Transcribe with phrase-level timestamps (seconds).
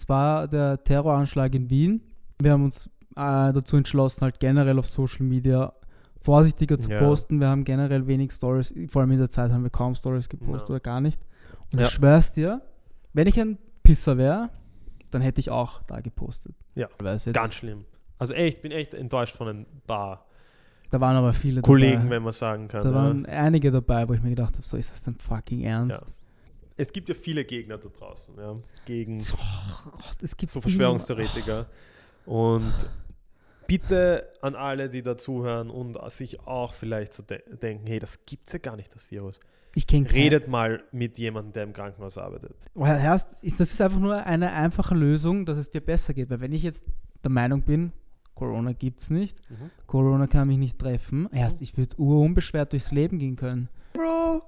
[0.00, 2.02] zwar der Terroranschlag in Wien.
[2.40, 5.72] Wir haben uns äh, dazu entschlossen, halt generell auf Social Media
[6.20, 6.98] vorsichtiger zu Ja.
[6.98, 7.40] posten.
[7.40, 10.68] Wir haben generell wenig Stories, vor allem in der Zeit haben wir kaum Stories gepostet
[10.68, 10.74] Ja.
[10.74, 11.20] oder gar nicht.
[11.72, 11.86] Und Ja.
[11.86, 12.60] ich schwör's dir,
[13.12, 14.50] wenn ich ein Pisser wäre,
[15.10, 16.54] dann hätte ich auch da gepostet.
[16.74, 16.88] Ja,
[17.32, 17.84] Ganz schlimm.
[18.18, 20.26] Also echt, ich bin echt enttäuscht von ein paar
[20.90, 22.10] Da waren aber viele Kollegen, dabei.
[22.10, 22.82] wenn man sagen kann.
[22.82, 26.04] Da waren einige dabei, wo ich mir gedacht habe, so ist das denn fucking ernst?
[26.80, 28.54] Es gibt ja viele Gegner da draußen, ja,
[28.86, 29.36] gegen So,
[30.22, 31.66] es gibt so immer- Verschwörungstheoretiker.
[32.26, 32.72] Und
[33.66, 38.24] bitte an alle, die da zuhören und sich auch vielleicht so de denken, hey, das
[38.24, 39.38] gibt's ja gar nicht, das Virus.
[39.74, 42.56] Ich kenne Redet mal mit jemandem, der im Krankenhaus arbeitet.
[42.76, 46.28] Erst, ist, das ist einfach nur eine einfache Lösung, dass es dir besser geht.
[46.28, 46.84] Weil wenn ich jetzt
[47.22, 47.92] der Meinung bin,
[48.34, 49.70] Corona gibt es nicht, Mhm.
[49.86, 53.68] Corona kann mich nicht treffen, erst ich würde urunbeschwert durchs Leben gehen können.
[53.92, 54.42] Bro,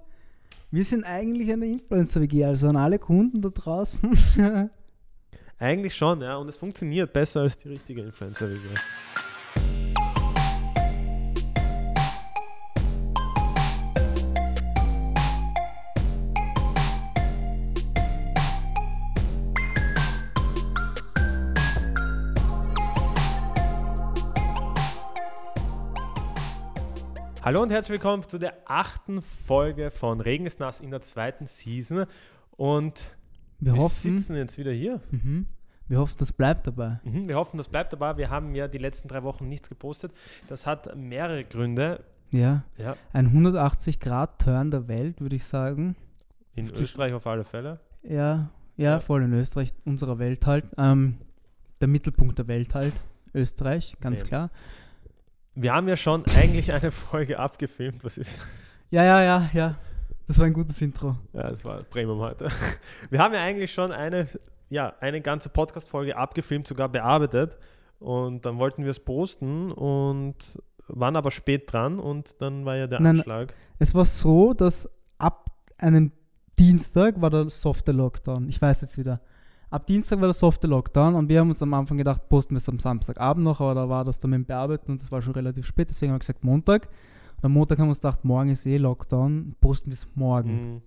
[0.72, 4.10] wir sind eigentlich eine Influencer-WG, also an alle Kunden da draußen.
[5.58, 8.48] Eigentlich schon, ja, und es funktioniert besser als die richtige influencer
[27.42, 31.46] Hallo und herzlich willkommen zu der achten Folge von Regen ist nass in der zweiten
[31.46, 32.06] Season.
[32.52, 33.10] Und
[33.58, 35.00] Wir wir hoffen, sitzen jetzt wieder hier.
[35.10, 35.46] mhm,
[35.88, 37.00] wir hoffen, das bleibt dabei.
[37.04, 38.16] Mhm, wir hoffen, das bleibt dabei.
[38.16, 40.12] Wir haben ja die letzten drei Wochen nichts gepostet.
[40.48, 42.04] Das hat mehrere Gründe.
[42.30, 45.96] Ja, Ja, ein 180-Grad-Turn der Welt, würde ich sagen.
[46.54, 47.80] in Zwischen- Österreich auf alle Fälle.
[48.02, 49.00] Ja, ja, Ja.
[49.00, 50.66] voll in Österreich, unserer Welt halt.
[50.78, 51.16] Ähm,
[51.80, 52.92] der Mittelpunkt der Welt halt.
[53.34, 54.26] Österreich, ganz Ja.
[54.26, 54.50] klar.
[55.54, 58.04] Wir haben ja schon eigentlich eine Folge abgefilmt.
[58.04, 58.40] Was ist?
[58.90, 59.74] Ja, ja, ja, ja.
[60.26, 61.16] Das war ein gutes Intro.
[61.34, 62.48] Ja, das war Premium heute.
[63.10, 64.26] Wir haben ja eigentlich schon eine,
[64.70, 67.58] ja, eine ganze Podcast-Folge abgefilmt, sogar bearbeitet.
[67.98, 70.36] Und dann wollten wir es posten und
[70.88, 73.54] waren aber spät dran und dann war ja der Nein, Anschlag.
[73.78, 74.88] Es war so, dass
[75.18, 76.12] ab einem
[76.58, 78.48] Dienstag war der softe Lockdown.
[78.48, 79.20] Ich weiß jetzt wieder.
[79.72, 82.58] Ab Dienstag war der softe Lockdown und wir haben uns am Anfang gedacht, posten wir
[82.58, 85.22] es am Samstagabend noch, aber da war das dann mit dem Bearbeiten und das war
[85.22, 86.90] schon relativ spät, deswegen haben wir gesagt Montag.
[87.38, 90.74] Und am Montag haben wir uns gedacht, morgen ist eh Lockdown, posten wir es morgen.
[90.74, 90.82] Mhm.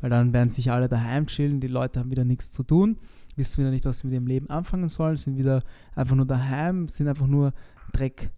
[0.00, 2.96] Weil dann werden sich alle daheim chillen, die Leute haben wieder nichts zu tun,
[3.34, 5.64] wissen wieder nicht, was sie mit ihrem Leben anfangen sollen, sind wieder
[5.96, 7.52] einfach nur daheim, sind einfach nur
[7.92, 8.30] Dreck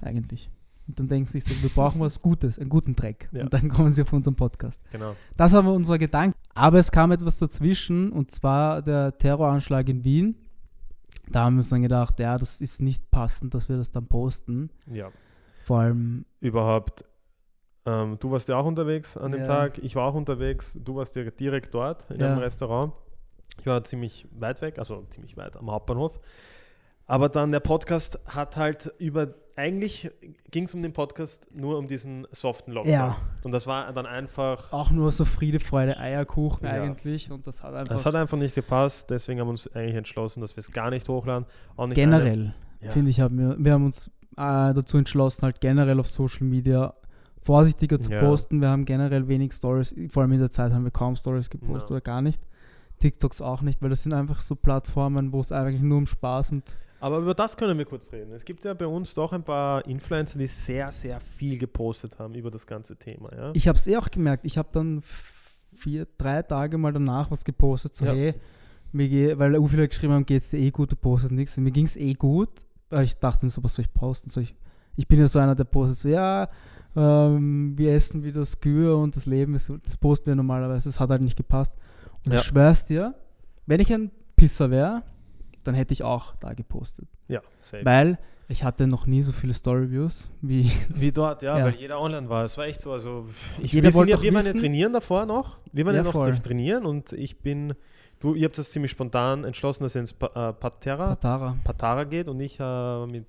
[0.00, 0.50] eigentlich.
[0.88, 3.28] Und dann denken sie sich so, wir brauchen was Gutes, einen guten Dreck.
[3.32, 3.42] Ja.
[3.44, 4.82] Und dann kommen sie auf unseren Podcast.
[4.90, 5.14] Genau.
[5.36, 6.36] Das war unser Gedanke.
[6.54, 10.34] Aber es kam etwas dazwischen und zwar der Terroranschlag in Wien.
[11.30, 14.06] Da haben wir uns dann gedacht, ja, das ist nicht passend, dass wir das dann
[14.06, 14.70] posten.
[14.90, 15.10] Ja.
[15.64, 17.04] Vor allem, überhaupt.
[17.84, 19.46] Ähm, du warst ja auch unterwegs an dem Ja.
[19.46, 22.28] Tag, ich war auch unterwegs, du warst ja direkt dort in Ja.
[22.28, 22.94] einem Restaurant.
[23.60, 26.18] Ich war ziemlich weit weg, also ziemlich weit am Hauptbahnhof.
[27.06, 30.10] Aber dann der Podcast hat halt über, eigentlich
[30.52, 32.92] ging es um den Podcast nur um diesen soften Lockdown.
[32.94, 33.16] Ja.
[33.42, 36.74] Und das war dann einfach, auch nur so Friede, Freude, Eierkuchen Ja.
[36.74, 37.30] eigentlich.
[37.30, 40.40] Und das hat einfach das hat einfach nicht gepasst, deswegen haben wir uns eigentlich entschlossen,
[40.40, 41.46] dass wir es gar nicht hochladen.
[41.76, 42.90] Nicht generell, Ja.
[42.90, 46.94] finde ich, haben wir, wir haben uns äh, dazu entschlossen, halt generell auf Social Media
[47.42, 48.60] vorsichtiger zu posten.
[48.60, 51.90] Wir haben generell wenig Stories, vor allem in der Zeit haben wir kaum Stories gepostet
[51.90, 52.40] oder gar nicht.
[53.00, 56.52] TikToks auch nicht, weil das sind einfach so Plattformen, wo es eigentlich nur um Spaß
[56.52, 56.64] und
[57.00, 58.32] Aber über das können wir kurz reden.
[58.32, 62.34] Es gibt ja bei uns doch ein paar Influencer, die sehr, sehr viel gepostet haben
[62.34, 63.32] über das ganze Thema.
[63.34, 63.50] Ja?
[63.54, 64.44] Ich habe es eh auch gemerkt.
[64.44, 65.02] Ich habe dann
[65.76, 68.12] vier, drei Tage mal danach was gepostet, so Ja.
[68.12, 68.34] hey,
[68.90, 71.56] mir geh, weil viele geschrieben haben, geht's dir eh gut, du postest nichts.
[71.56, 72.50] Und mir ging es eh gut.
[72.90, 74.30] Aber ich dachte so, was soll ich posten?
[74.30, 74.56] Soll ich,
[74.96, 76.48] ich bin ja so einer, der postet so, ja,
[76.96, 80.88] ähm, wir essen wieder Skür und das Leben ist, das posten wir normalerweise.
[80.88, 81.72] Das hat halt nicht gepasst.
[82.24, 82.38] Und Ja.
[82.40, 83.14] ich schwör's dir,
[83.66, 85.02] wenn ich ein Pisser wäre,
[85.64, 87.08] dann hätte ich auch da gepostet.
[87.28, 87.84] Ja, safe.
[87.84, 91.64] Weil ich hatte noch nie so viele Storyviews wie Wie dort, ja, Ja.
[91.66, 92.44] weil jeder online war.
[92.44, 92.92] Es war echt so.
[92.92, 93.26] Also
[93.60, 95.58] ich, Jeder wir, sind wollte ja, wir waren ja trainieren davor noch.
[95.72, 96.34] Wir waren ja, Ja, noch voll.
[96.36, 97.74] trainieren und ich bin,
[98.20, 101.56] du, ihr habt das ziemlich spontan entschlossen, dass ihr ins pa äh, Patera, Patara.
[101.64, 103.26] Patara geht und ich äh, mit,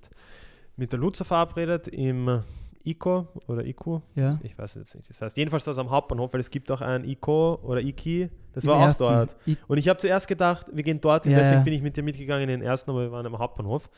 [0.78, 2.44] mit der Luza verabredet im
[2.86, 4.02] ICO oder ICO.
[4.16, 4.40] Ja.
[4.42, 5.36] Ich weiß jetzt nicht, wie das heißt.
[5.38, 8.30] Jedenfalls das am Hauptbahnhof, weil es gibt auch ein ICO oder IKI.
[8.60, 9.36] Das Im war auch dort.
[9.68, 12.44] Und ich habe zuerst gedacht, wir gehen dorthin, Ja, deswegen bin ich mit dir mitgegangen
[12.44, 13.90] in den ersten, aber wir waren am Hauptbahnhof.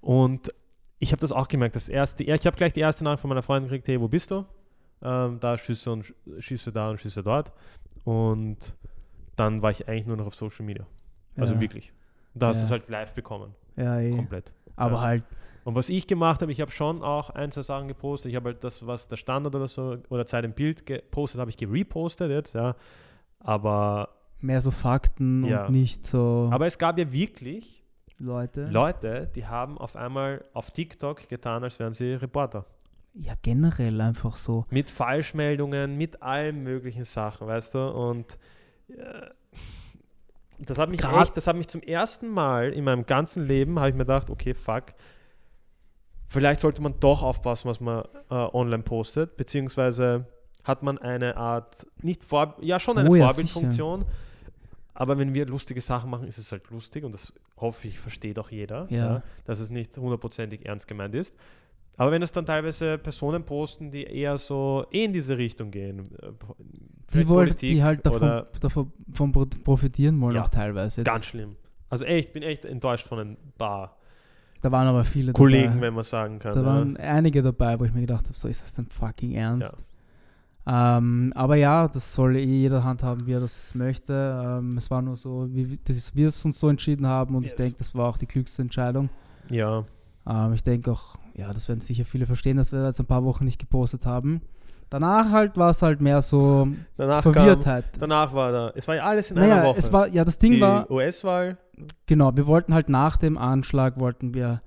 [0.00, 0.48] Und
[0.98, 1.76] ich habe das auch gemerkt.
[1.76, 4.30] Das erste, ich habe gleich die erste Nachricht von meiner Freundin gekriegt, hey, wo bist
[4.30, 4.44] du?
[5.02, 7.52] Ähm, da Schüsse und Sch- Schüsse da und Schüsse dort.
[8.04, 8.74] Und
[9.36, 10.86] dann war ich eigentlich nur noch auf Social Media.
[11.36, 11.60] Also ja.
[11.60, 11.92] wirklich.
[12.34, 12.64] Da hast du Ja.
[12.66, 13.54] es halt live bekommen.
[13.76, 14.10] Ja, eh.
[14.10, 14.52] Komplett.
[14.76, 15.00] Aber Ja.
[15.02, 15.24] halt,
[15.64, 18.30] Und was ich gemacht habe, ich habe schon auch ein, zwei Sachen gepostet.
[18.30, 21.50] Ich habe halt das, was der Standard oder so oder Zeit im Bild gepostet, habe
[21.50, 22.76] ich gerepostet jetzt, ja.
[23.46, 24.08] Aber
[24.40, 25.66] mehr so Fakten Ja.
[25.66, 27.82] und nicht so Aber es gab ja wirklich
[28.18, 28.66] Leute.
[28.66, 32.64] Leute, die haben auf einmal auf TikTok getan, als wären sie Reporter.
[33.14, 34.64] ja, generell einfach so.
[34.70, 37.88] Mit Falschmeldungen, mit allen möglichen Sachen, weißt du?
[37.88, 38.38] Und
[38.88, 39.30] äh,
[40.58, 43.78] das hat mich Grad- echt, das hat mich zum ersten Mal in meinem ganzen Leben,
[43.78, 44.86] habe ich mir gedacht, okay, fuck,
[46.28, 50.26] vielleicht sollte man doch aufpassen, was man äh, online postet, beziehungsweise
[50.66, 54.04] hat man eine Art, nicht vor, ja schon eine Oh ja, Vorbildfunktion,
[54.94, 58.38] aber wenn wir lustige Sachen machen, ist es halt lustig und das hoffe ich, versteht
[58.38, 59.22] auch jeder, Ja.
[59.44, 61.36] dass es nicht hundertprozentig ernst gemeint ist.
[61.98, 66.00] Aber wenn es dann teilweise Personen posten, die eher so eh in diese Richtung gehen,
[66.22, 66.32] äh,
[67.14, 71.00] Die, wollen, die halt davon, davon, davon pro- profitieren wollen Ja, auch teilweise.
[71.00, 71.56] Jetzt, ganz schlimm.
[71.88, 73.96] Also echt, bin echt enttäuscht von ein paar
[74.62, 75.80] da waren aber viele Kollegen, dabei.
[75.82, 76.52] wenn man sagen kann.
[76.54, 76.66] Da ja.
[76.66, 79.76] waren einige dabei, wo ich mir gedacht habe, so ist das denn fucking ernst?
[80.68, 84.12] Ähm, aber ja, das soll eh jeder handhaben, wie er das möchte.
[84.58, 87.50] Ähm, es war nur so, wie das, wir es uns so entschieden haben und ich
[87.52, 87.56] Yes.
[87.56, 89.08] denke, das war auch die klügste Entscheidung.
[89.48, 89.84] ja,
[90.28, 93.22] Ähm, ich denke auch, ja, das werden sicher viele verstehen, dass wir jetzt ein paar
[93.24, 94.40] Wochen nicht gepostet haben.
[94.90, 96.66] Danach halt war es halt mehr so
[96.96, 97.84] danach kam, Verwirrtheit.
[98.00, 99.78] danach war da, es war ja alles in einer Naja, Woche.
[99.78, 101.58] es war, ja, das Ding die war, US-Wahl,
[102.06, 104.62] genau, wir wollten halt nach dem Anschlag, wollten wir,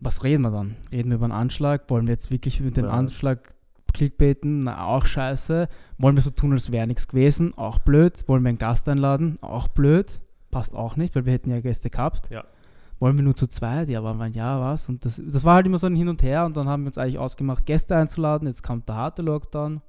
[0.00, 0.76] was reden wir dann?
[0.92, 1.90] Reden wir über einen Anschlag?
[1.90, 2.90] Wollen wir jetzt wirklich über den Ja.
[2.90, 3.52] Anschlag
[3.92, 4.60] clickbaiten?
[4.60, 5.68] Na, auch scheiße.
[5.98, 7.52] Wollen wir so tun, als wäre nichts gewesen?
[7.56, 8.26] Auch blöd.
[8.28, 9.38] Wollen wir einen Gast einladen?
[9.40, 10.20] Auch blöd.
[10.50, 12.32] Passt auch nicht, weil wir hätten ja Gäste gehabt.
[12.32, 12.44] Ja.
[12.98, 13.88] Wollen wir nur zu zweit?
[13.88, 14.88] Ja, aber mein ja, was?
[14.88, 16.88] Und das, das war halt immer so ein Hin und Her und dann haben wir
[16.88, 18.46] uns eigentlich ausgemacht, Gäste einzuladen.
[18.46, 19.80] Jetzt kommt der harte Lockdown.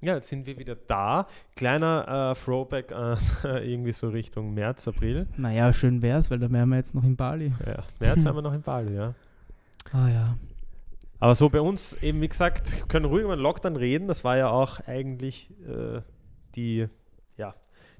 [0.00, 1.26] ja, jetzt sind wir wieder da.
[1.54, 3.16] Kleiner äh, Throwback äh,
[3.70, 5.26] irgendwie so Richtung März, April.
[5.36, 7.52] Naja, schön wär's, weil dann wären wir jetzt noch in Bali.
[7.66, 9.14] Ja, März haben wir noch in Bali, ja.
[9.92, 10.34] Ah ja.
[11.20, 14.08] Aber so bei uns eben, wie gesagt, können ruhig über den Lockdown reden.
[14.08, 16.00] Das war ja auch eigentlich äh,
[16.54, 16.88] die,
[17.36, 17.54] ja,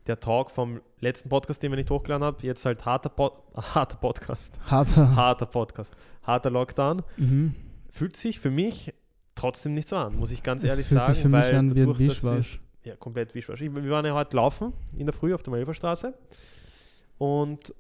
[0.07, 2.39] der Talk vom letzten Podcast, den wir nicht hochgeladen haben.
[2.41, 4.59] Jetzt halt harter, po harter Podcast.
[4.71, 5.15] Harter.
[5.17, 5.95] Harter Podcast.
[6.23, 7.03] Harter Lockdown.
[7.19, 7.55] Mhm.
[7.91, 8.95] Fühlt sich für mich
[9.35, 11.13] trotzdem nicht so an, muss ich ganz Es ehrlich fühlt sagen.
[11.15, 12.59] sich für mich an wie ein Wischwasch.
[12.85, 13.61] Ja, komplett Wischwasch.
[13.61, 16.15] Wir waren ja heute laufen in der Früh auf der Malverstraße
[17.19, 17.75] und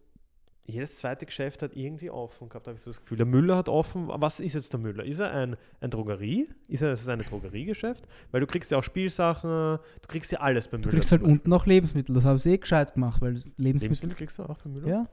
[0.70, 3.16] jedes zweite Geschäft hat irgendwie offen gehabt, habe ich so das Gefühl.
[3.18, 4.08] Der Müller hat offen.
[4.08, 5.04] Was ist jetzt der Müller?
[5.04, 6.48] Ist er ein, ein Drogerie?
[6.68, 8.06] Ist er das ist ein Drogeriegeschäft?
[8.30, 10.98] Weil du kriegst ja auch Spielsachen, du kriegst ja alles beim Du Müller.
[11.00, 12.14] kriegst zum halt unten auch Lebensmittel.
[12.14, 13.62] Das habe ich eh gescheit gemacht, weil Lebensmittel.
[13.82, 14.88] Lebensmittel kriegst du auch beim Müller?
[14.88, 15.06] Ja,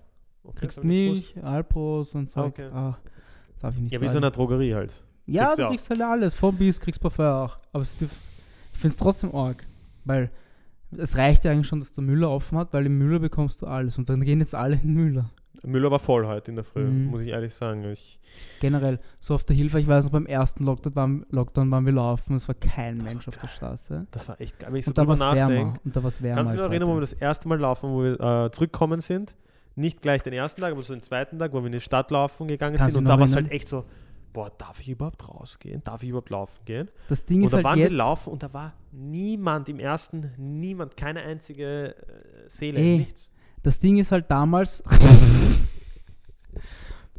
[0.44, 0.88] okay, kriegst gewusst.
[0.88, 2.42] Milch, Alpros und so.
[2.42, 2.70] Okay.
[2.74, 2.96] Ah,
[3.62, 4.24] darf ich nicht Ja, wie so sagen.
[4.26, 5.02] eine Drogerie halt.
[5.26, 5.72] ja, kriegst du du auch.
[5.72, 6.34] kriegst halt alles.
[6.34, 7.58] Vom Biss kriegst Parfum auch.
[7.74, 9.66] Aber es ich finde es trotzdem arg.
[10.06, 10.30] Weil
[10.96, 13.66] es reicht ja eigentlich schon, dass der Müller offen hat, weil im Müller bekommst du
[13.66, 13.98] alles.
[13.98, 15.30] Und dann gehen jetzt alle in den Müller.
[15.66, 17.06] Müller war voll heute in der Früh, Mhm.
[17.06, 17.84] muss ich ehrlich sagen.
[17.92, 18.20] Ich,
[18.60, 21.94] Generell, so auf der Hilfe, ich weiß noch, beim ersten Lockdown waren, Lockdown waren wir
[21.94, 24.08] laufen, es war kein Das Mensch war auf der Straße.
[24.12, 24.70] das war echt geil.
[24.72, 25.80] Wenn ich so Und da nachdenke.
[25.84, 26.36] Und da war es wärmer.
[26.42, 29.36] Kannst du als erinnern, wo wir das erste Mal laufen, wo wir äh, zurückgekommen sind?
[29.76, 32.10] Nicht gleich den ersten Tag, aber so den zweiten Tag, wo wir in die Stadt
[32.12, 33.04] laufen gegangen Kannst sind.
[33.04, 33.86] Und da war es halt echt so,
[34.34, 35.82] boah, darf ich überhaupt rausgehen?
[35.84, 36.88] Darf ich überhaupt laufen gehen?
[37.10, 39.80] Das Ding Und ist da halt waren jetzt, wir laufen und da war niemand im
[39.80, 42.98] ersten, niemand, keine einzige äh, Seele, Ey.
[43.00, 43.30] nichts.
[43.68, 44.82] Das Ding ist halt damals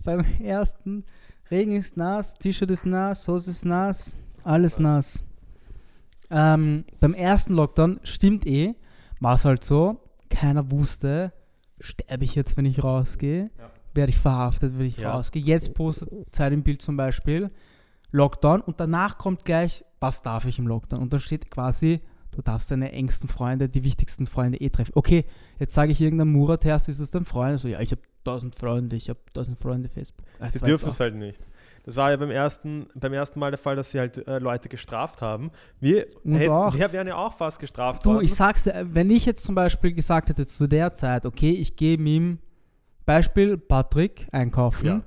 [0.07, 1.05] beim ersten
[1.51, 4.81] Regen ist nass, T-Shirt ist nass, Hose ist nass, alles Was?
[4.81, 5.25] nass.
[6.31, 8.75] Ähm, beim ersten Lockdown, stimmt eh,
[9.21, 10.01] war es halt so,
[10.31, 11.35] keiner wusste,
[11.81, 13.71] sterbe ich jetzt, wenn ich rausgehe, Ja.
[13.93, 15.13] werde ich verhaftet, wenn ich Ja.
[15.13, 15.43] rausgehe.
[15.43, 17.51] Jetzt postet Zeit im Bild zum Beispiel
[18.11, 21.03] Lockdown und danach kommt gleich, was darf ich im Lockdown?
[21.03, 21.99] Und da steht quasi,
[22.39, 24.93] du darfst deine engsten Freunde, die wichtigsten Freunde eh treffen.
[24.95, 25.25] Okay,
[25.59, 27.59] jetzt sage ich irgendeinem Murat, Herst, ist das dein Freund?
[27.59, 30.25] So, ja, ich habe tausend Freunde, ich habe tausend Freunde Facebook.
[30.39, 31.41] Das Sie dürfen es halt nicht.
[31.85, 34.69] Das war ja beim ersten, beim ersten Mal der Fall, dass sie halt äh, Leute
[34.69, 35.51] gestraft haben.
[35.81, 36.07] Wir,
[36.49, 36.75] auch.
[36.75, 38.25] wir wären ja auch fast gestraft Du, worden.
[38.25, 41.75] ich sag's dir, wenn ich jetzt zum Beispiel gesagt hätte zu der Zeit, okay, ich
[41.75, 42.39] gehe mit ihm,
[43.05, 45.03] Beispiel Patrick, einkaufen Ja.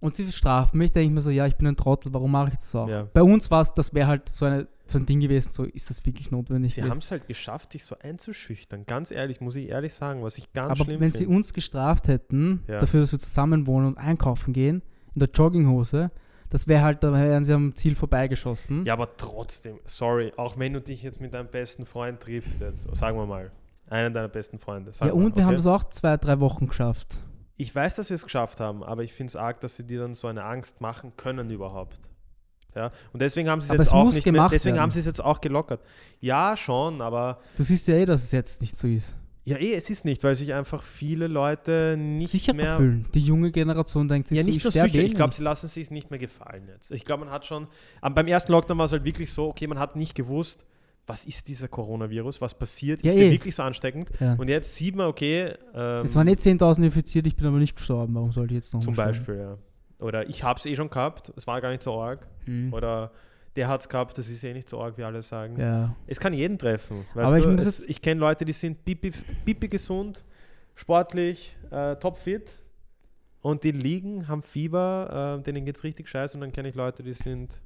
[0.00, 2.50] Und sie strafen mich, denke ich mir so, ja, ich bin ein Trottel, warum mache
[2.52, 2.88] ich das auch?
[2.88, 3.08] Ja.
[3.12, 5.90] Bei uns war es, das wäre halt so, eine, so ein Ding gewesen, so ist
[5.90, 8.86] das wirklich notwendig Sie haben es halt geschafft, dich so einzuschüchtern.
[8.86, 12.08] Ganz ehrlich, muss ich ehrlich sagen, was ich ganz Aber schlimm wenn sie uns gestraft
[12.08, 12.78] hätten, Ja.
[12.78, 14.82] dafür, dass wir zusammen wohnen und einkaufen gehen,
[15.14, 16.08] in der Jogginghose,
[16.50, 18.84] das wäre halt, da wären sie am Ziel vorbeigeschossen.
[18.86, 22.94] Ja, aber trotzdem, sorry, auch wenn du dich jetzt mit deinem besten Freund triffst, jetzt,
[22.96, 23.50] sagen wir mal,
[23.90, 24.92] einen deiner besten Freunde.
[25.00, 25.42] Ja, und wir okay?
[25.42, 27.16] haben das auch zwei, drei Wochen geschafft.
[27.58, 30.00] Ich weiß, dass wir es geschafft haben, aber ich finde es arg, dass sie dir
[30.00, 31.98] dann so eine Angst machen können überhaupt.
[32.74, 34.82] Ja, und deswegen haben sie es Aber jetzt es auch nicht mehr, deswegen werden.
[34.82, 35.80] haben sie es jetzt auch gelockert.
[36.20, 39.16] Ja, schon, aber Du siehst ja eh, dass es jetzt nicht so ist.
[39.44, 43.06] ja, eh, es ist nicht, weil sich einfach viele Leute nicht Sicher mehr fühlen.
[43.14, 44.94] Die junge Generation denkt sich Ja, so, nicht ich nur sicher.
[44.98, 46.92] eh Ich glaube, sie lassen sich nicht mehr gefallen jetzt.
[46.92, 47.66] Ich glaube, man hat schon.
[48.02, 50.64] Beim ersten Lockdown war es halt wirklich so, okay, man hat nicht gewusst,
[51.08, 54.08] was ist dieser Coronavirus, was passiert, Ja, ist der wirklich so ansteckend?
[54.20, 54.34] Ja.
[54.34, 57.74] Und jetzt sieht man, okay, ähm, es waren nicht 10.000 infiziert, ich bin aber nicht
[57.74, 58.14] gestorben.
[58.14, 58.94] Warum sollte ich jetzt noch zum?
[58.94, 59.58] Beispiel, ja.
[59.98, 62.28] Oder ich habe es eh schon gehabt, es war gar nicht so arg.
[62.44, 62.72] Hm.
[62.72, 63.10] Oder
[63.56, 65.58] der hat es gehabt, das ist eh nicht so arg, wie alle sagen.
[65.58, 65.96] Ja.
[66.06, 67.04] Es kann jeden treffen.
[67.14, 67.50] Aber ich du?
[67.54, 69.10] es, jetzt- ich kenne Leute, die sind pipi,
[69.44, 70.22] pipi gesund,
[70.74, 72.52] sportlich, äh, topfit
[73.40, 76.74] und die liegen, haben Fieber, äh, denen geht es richtig scheiße und dann kenne ich
[76.74, 77.60] Leute, die sind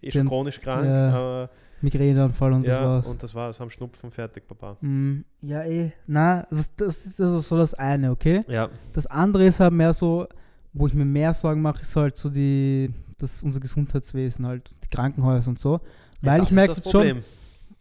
[0.00, 0.84] eh schon Den- chronisch krank.
[0.86, 1.50] ja, aber,
[1.82, 3.06] Migräneanfall und das ja, war's.
[3.06, 4.76] und das war's, haben Schnupfen, fertig, Papa.
[4.80, 5.92] Hm, ja, eh.
[6.06, 8.42] Na, das, das ist also so das eine, okay?
[8.48, 10.26] Ja, Das andere ist halt mehr so,
[10.72, 14.88] wo ich mir mehr Sorgen mache, ist halt so die, das unser Gesundheitswesen, halt die
[14.88, 15.80] Krankenhäuser und so.
[16.20, 17.24] Weil das ich merke das jetzt schon, Problem.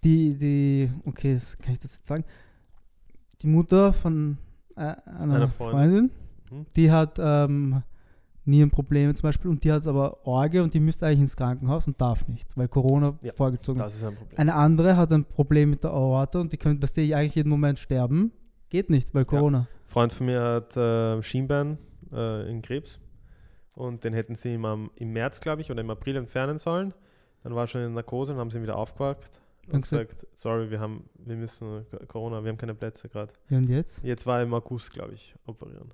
[0.04, 2.24] die, die, okay, das, kann ich das jetzt sagen?
[3.42, 4.38] Die Mutter von
[4.76, 6.12] äh, einer, Einer Freundin, Freundin.
[6.50, 6.66] Hm.
[6.76, 7.84] die hat ähm,
[8.46, 12.00] Nierenprobleme zum Beispiel und die hat aber Orge und die müsste eigentlich ins Krankenhaus und
[12.02, 14.40] darf nicht, weil Corona Ja, vorgezogen Das ist ein Problem.
[14.40, 17.50] Eine andere hat ein Problem mit der Aorta und die könnte bei dir eigentlich jeden
[17.50, 18.32] Moment sterben.
[18.70, 19.60] Geht nicht, weil Corona.
[19.60, 21.78] Ein Freund von mir hat äh, Schienbein
[22.12, 23.00] äh, in Krebs
[23.74, 26.94] und den hätten sie ihm am, im März, glaube ich, oder im April entfernen sollen.
[27.44, 29.20] Dann war er schon in Narkose und haben sie ihn wieder aufgewacht
[29.68, 33.32] und Und gesagt- gesagt, sorry, wir haben, wir müssen Corona, wir haben keine Plätze gerade.
[33.50, 34.04] Ja, und jetzt?
[34.04, 35.92] Jetzt war er im August, glaube ich, operieren.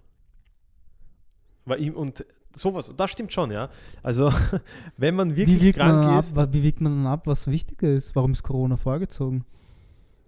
[1.66, 2.26] War ihm und
[2.56, 3.70] sowas, das stimmt schon, ja.
[4.04, 4.32] Also
[4.98, 7.48] wenn man wirklich wie, man krank dann ist, ab, wie wiegt man dann ab, was
[7.48, 8.16] wichtiger ist?
[8.16, 9.44] Warum ist Corona vorgezogen?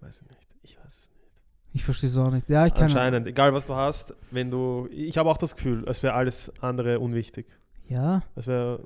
[0.00, 1.30] weiß ich nicht, ich weiß es nicht.
[1.72, 2.48] Ich verstehe es auch nicht.
[2.48, 2.84] Ja, ich kann.
[2.84, 6.52] Anscheinend, egal was du hast, wenn du, ich habe auch das Gefühl, als wäre alles
[6.60, 7.46] andere unwichtig.
[7.88, 8.80] Ja, Als wäre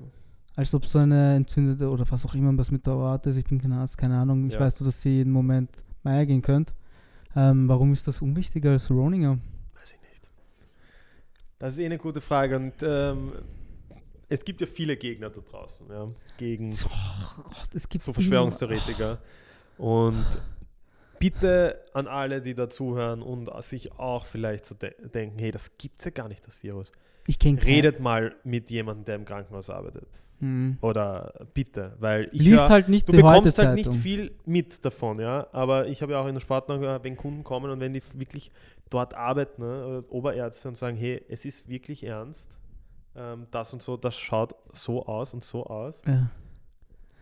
[0.56, 3.36] als ob so eine entzündete oder was auch immer was mit der Aorta ist.
[3.36, 4.46] Ich bin kein Arzt, keine Ahnung.
[4.46, 4.60] Ich Ja.
[4.60, 5.68] weiß nur, dass sie jeden Moment
[6.04, 6.72] Meier gehen könnt.
[7.34, 9.38] Ähm, warum ist das unwichtiger als Roninger?
[11.58, 13.32] Das ist eh eine gute Frage und ähm,
[14.28, 16.06] es gibt ja viele Gegner da draußen, ja,
[16.38, 16.88] gegen So,
[17.88, 19.18] gibt so Verschwörungstheoretiker.
[19.78, 20.24] Und
[21.18, 25.76] bitte an alle, die da zuhören und sich auch vielleicht so de denken, hey, das
[25.78, 26.90] gibt's ja gar nicht, das Virus.
[27.26, 30.08] Ich kenne Redet mal mit jemandem, der im Krankenhaus arbeitet.
[30.40, 30.76] Hm.
[30.82, 35.20] Oder bitte, weil ich Liest hör, halt nicht du bekommst halt nicht viel mit davon,
[35.20, 35.46] ja.
[35.52, 38.02] Aber ich habe ja auch in der Sportler, gehört, wenn Kunden kommen und wenn die
[38.14, 38.50] wirklich
[38.90, 42.56] dort arbeiten, ne, Oberärzte und sagen, hey, es ist wirklich ernst,
[43.16, 46.02] ähm, das und so, das schaut so aus und so aus.
[46.06, 46.30] Ja.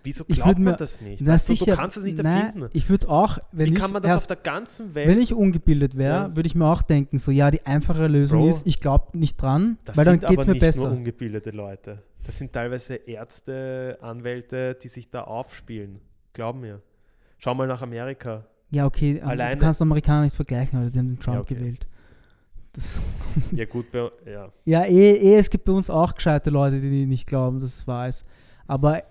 [0.05, 1.23] Wieso Ich glaubt man mir- das nicht?
[1.25, 2.69] Na Weißt du, sicher, du kannst es nicht nein, erfinden.
[2.73, 5.07] Ich würde auch, wenn Wie ich kann man das auf erst, der ganzen Welt?
[5.09, 6.37] wenn ich ungebildet wäre, Ja.
[6.37, 9.41] würde ich mir auch denken, so ja, die einfache Lösung Bro, ist, ich glaube nicht
[9.41, 10.91] dran, das weil dann sind geht es mir nicht nur besser.
[10.91, 12.03] ungebildete Leute.
[12.27, 16.01] Das sind teilweise Ärzte, Anwälte, die sich da aufspielen.
[16.33, 16.81] Glaub mir.
[17.39, 18.45] Schau mal nach Amerika.
[18.73, 21.55] Ja, okay, Alleine- du kannst Amerikaner nicht vergleichen, weil die haben den Trump Ja, okay.
[21.55, 21.87] gewählt.
[22.73, 23.03] Das,
[23.53, 24.51] Ja gut, bei, ja.
[24.65, 27.87] ja, eh, eh, es gibt bei uns auch gescheite Leute, die nicht glauben, dass es
[27.87, 28.25] wahr ist.
[28.67, 29.03] Aber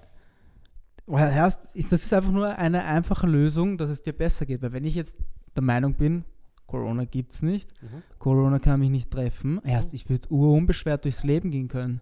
[1.06, 1.60] das
[1.92, 4.62] ist einfach nur eine einfache Lösung, dass es dir besser geht.
[4.62, 5.18] Weil wenn ich jetzt
[5.56, 6.24] der Meinung bin,
[6.68, 8.02] Corona gibt es nicht, Mhm.
[8.18, 12.00] Corona kann mich nicht treffen, erst ich würde urunbeschwert durchs Leben gehen können.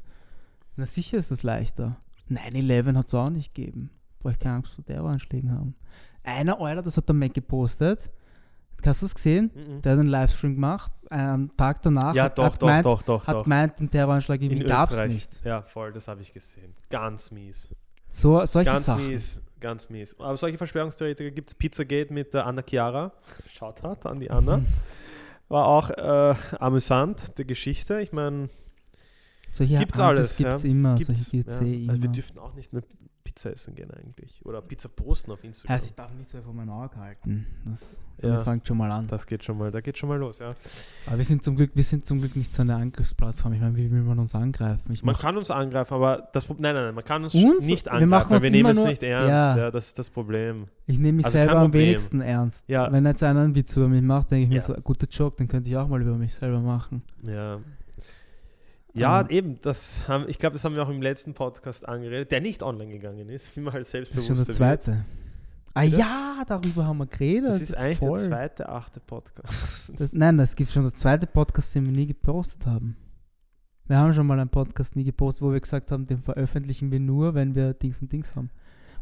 [0.76, 1.98] Na sicher ist das leichter.
[2.30, 3.90] 9-11 hat es auch nicht gegeben.
[4.20, 5.76] Brauche ich keine Angst vor Terroranschlägen haben.
[6.24, 8.00] Einer, Alter, das hat der Mac gepostet.
[8.86, 9.52] Hast du es gesehen?
[9.54, 9.82] Mhm.
[9.82, 12.14] Der hat einen Livestream gemacht, am Tag danach.
[12.16, 13.44] Ja, hat, doch, hat doch, gemeint, doch, doch, Hat doch.
[13.44, 15.32] gemeint, den Terroranschlag In gab es nicht.
[15.44, 16.74] Ja, voll, das habe ich gesehen.
[16.90, 17.68] Ganz mies.
[18.10, 19.08] So, solche Ganz Sachen.
[19.08, 20.16] mies, ganz mies.
[20.20, 21.56] Aber solche Verschwörungstheoretiker gibt es.
[21.56, 23.12] Pizzagate mit der Anna Chiara.
[23.54, 24.62] Shoutout an die Anna.
[25.50, 28.00] War auch äh, amüsant, die Geschichte.
[28.02, 28.50] Ich meine,
[29.52, 30.70] Solche Gibt's Ansatz alles, gibt's ja.
[30.70, 30.96] immer.
[30.96, 31.66] gibt's, solche gibt's ja.
[31.66, 31.90] eh immer.
[31.90, 32.84] Also wir dürften auch nicht mehr
[33.30, 34.42] Pizza essen gehen eigentlich.
[34.44, 35.74] Oder Pizza posten auf Instagram.
[35.76, 37.46] also ich darf nicht so von meinem Auge halten.
[37.66, 38.44] Das, Ja.
[38.44, 39.08] fängt schon mal an.
[39.08, 40.56] das geht schon mal, da geht schon mal los, ja.
[41.06, 43.54] Aber wir sind zum Glück, wir sind zum Glück nicht so eine Angriffsplattform.
[43.54, 44.92] Ich meine, wie will man uns angreifen?
[44.92, 47.66] Ich Man kann uns angreifen, aber das Pro- nein, nein, nein, man kann uns, Uns?
[47.68, 49.30] nicht Wir angreifen, machen weil uns wir nehmen es nicht ernst.
[49.30, 49.58] Ja.
[49.58, 49.72] Ja.
[49.72, 50.66] das ist das Problem.
[50.88, 51.88] ich nehme mich Also selber am Problem.
[51.90, 52.68] wenigsten ernst.
[52.68, 52.92] Ja.
[52.92, 55.48] Wenn jetzt einer einen Witz über mich macht, denke ich mir so, guter Joke, den
[55.48, 57.04] könnte ich auch mal über mich selber machen.
[57.24, 57.60] Ja.
[59.00, 59.28] Ja, Ähm.
[59.30, 62.62] eben, das haben, ich glaube, das haben wir auch im letzten Podcast angeredet, der nicht
[62.64, 64.58] online gegangen ist, wie man halt Das selbstbewusst ist schon der wird.
[64.84, 65.06] zweite.
[65.74, 65.98] Ah Bitte?
[65.98, 67.50] ja, darüber haben wir geredet.
[67.50, 68.18] Das ist eigentlich voll.
[68.20, 69.92] der zweite, achte Podcast.
[69.98, 72.96] Das, nein, das gibt schon der zweite Podcast, den wir nie gepostet haben.
[73.88, 77.00] Wir haben schon mal einen Podcast nie gepostet, wo wir gesagt haben, den veröffentlichen wir
[77.00, 78.50] nur, wenn wir Dings und Dings haben.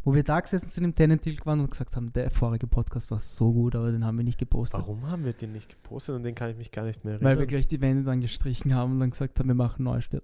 [0.04, 3.20] Wo wir da gesessen sind im Tenentil waren und gesagt haben, der vorige Podcast war
[3.20, 4.80] so gut, aber den haben wir nicht gepostet.
[4.80, 7.32] Warum haben wir den nicht gepostet und den kann ich mich gar nicht mehr erinnern?
[7.32, 10.24] Weil wir gleich die Wände dann gestrichen haben und dann gesagt haben, wir machen Neustart.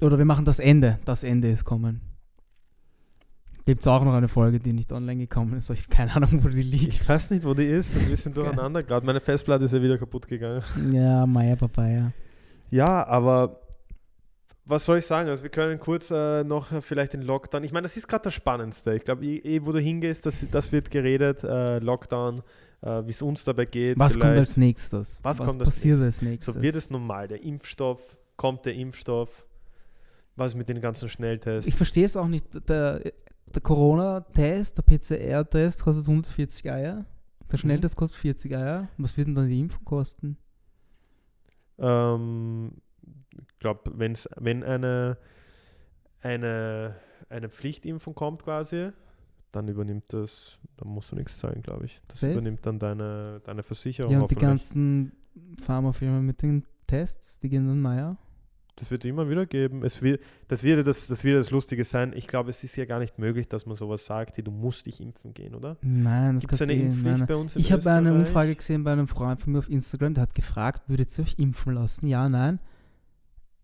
[0.00, 0.98] Oder wir machen das Ende.
[1.04, 2.00] Das Ende ist kommen.
[3.66, 5.68] Gibt es auch noch eine Folge, die nicht online gekommen ist.
[5.70, 6.88] Ich habe keine Ahnung, wo die liegt.
[6.88, 9.04] ich weiß nicht, wo die ist, ein bisschen durcheinander gerade.
[9.04, 10.62] Meine Festplatte ist ja wieder kaputt gegangen.
[10.90, 12.12] Ja, Maya Papaya.
[12.70, 13.59] Ja, aber
[14.70, 15.28] was soll ich sagen?
[15.28, 17.64] Also wir können kurz äh, noch vielleicht den Lockdown.
[17.64, 18.94] Ich meine, das ist gerade das Spannendste.
[18.94, 21.42] Ich glaube, eh, wo du hingehst, das, das wird geredet.
[21.44, 22.42] Äh, Lockdown,
[22.82, 23.98] äh, wie es uns dabei geht.
[23.98, 24.38] Was kommt vielleicht.
[24.38, 25.18] als nächstes?
[25.22, 26.54] Was kommt als passiert als nächstes?
[26.54, 27.28] So wird es normal.
[27.28, 28.00] Der Impfstoff,
[28.36, 29.46] kommt der Impfstoff?
[30.36, 31.68] Was mit den ganzen Schnelltests?
[31.68, 32.46] ich verstehe es auch nicht.
[32.68, 37.04] Der, der Corona-Test, der PCR-Test kostet 140 Eier.
[37.50, 37.60] Der Mhm.
[37.60, 38.88] Schnelltest kostet 40 Eier.
[38.96, 40.36] Was wird denn dann die Impfung kosten?
[41.78, 42.72] Ähm,
[43.60, 45.18] ich glaube, wenn's, wenn eine,
[46.22, 46.96] eine,
[47.28, 48.88] eine Pflichtimpfung kommt quasi,
[49.52, 52.00] dann übernimmt das, dann musst du nichts zahlen, glaube ich.
[52.08, 52.32] Das Safe?
[52.32, 55.12] übernimmt dann deine, deine Versicherung Ja, und die ganzen
[55.62, 58.16] Pharmafirmen mit den Tests, die gehen dann Meier.
[58.76, 59.84] Das wird es immer wieder geben.
[59.84, 62.14] Es wird, das, wird das, das wird das Lustige sein.
[62.16, 64.86] Ich glaube, es ist ja gar nicht möglich, dass man sowas sagt, hey, du musst
[64.86, 65.76] dich impfen gehen, oder?
[65.82, 68.14] Nein, das Gibt es kannst eine eh- Impfpflicht nein, bei uns in Ich habe eine?
[68.14, 71.34] Umfrage gesehen bei einem Freund von mir auf Instagram, der hat gefragt, würdet ihr euch
[71.38, 72.06] impfen lassen?
[72.06, 72.58] Ja, nein.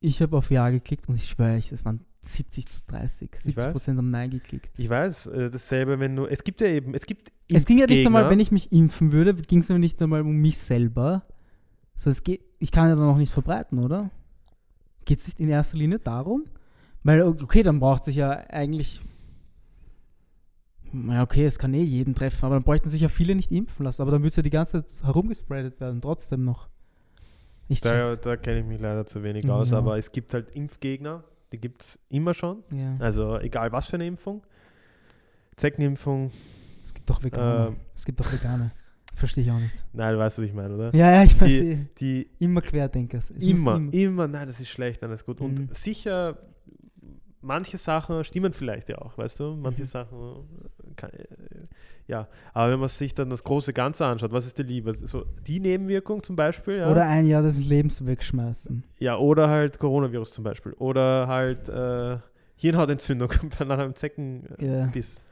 [0.00, 3.30] Ich habe auf Ja geklickt und ich schwöre euch, das waren 70 zu 30.
[3.34, 3.72] 70 weiß.
[3.72, 4.70] Prozent haben Nein geklickt.
[4.78, 6.26] Ich weiß, äh, dasselbe, wenn du.
[6.26, 7.32] Es gibt ja eben, es gibt.
[7.50, 8.30] Es ging ja nicht einmal, Impfgegner.
[8.30, 11.22] wenn ich mich impfen würde, ging es mir nicht einmal um mich selber.
[11.94, 14.10] So, es geht, ich kann ja dann auch nicht verbreiten, oder?
[15.04, 16.44] Geht es nicht in erster Linie darum?
[17.04, 19.00] Weil, okay, dann braucht sich ja eigentlich.
[20.92, 23.84] Ja, okay, es kann eh jeden treffen, aber dann bräuchten sich ja viele nicht impfen
[23.84, 24.02] lassen.
[24.02, 26.68] Aber dann würde es ja die ganze Zeit herumgespreadet werden, trotzdem noch.
[27.68, 27.90] Ich check.
[27.92, 29.54] Da, da kenne ich mich leider zu wenig Ja.
[29.54, 32.62] aus, aber es gibt halt Impfgegner, die gibt es immer schon.
[32.72, 32.96] Ja.
[33.00, 34.42] Also egal was für eine Impfung.
[35.56, 36.30] Zeckenimpfung,
[36.82, 37.68] Es gibt doch Veganer.
[37.68, 37.76] Ähm.
[37.94, 38.70] es gibt doch Veganer.
[39.14, 39.74] Verstehe ich auch nicht.
[39.94, 40.94] nein, du weißt, was ich meine, oder?
[40.94, 41.78] Ja, ja, ich weiß Die- eh.
[41.98, 43.16] Die Immer Querdenker.
[43.16, 45.40] Muss immer, immer, nein, das ist schlecht, nein, das ist gut.
[45.40, 45.46] Mhm.
[45.46, 46.36] Und sicher,
[47.40, 49.56] manche Sachen stimmen vielleicht ja auch, weißt du?
[49.56, 49.86] Manche Mhm.
[49.86, 51.10] Sachen, äh, kann,
[52.08, 52.28] ja.
[52.52, 54.94] Aber wenn man sich dann das große Ganze anschaut, was ist dir lieber?
[54.94, 56.90] So die Nebenwirkung zum Beispiel, ja?
[56.90, 58.84] Oder ein Jahr des Lebens wegschmeißen.
[58.98, 60.72] ja, oder halt Coronavirus zum Beispiel.
[60.74, 62.18] Oder halt äh,
[62.56, 65.16] Hirnhautentzündung nach einem Zeckenbiss.
[65.16, 65.22] Ja.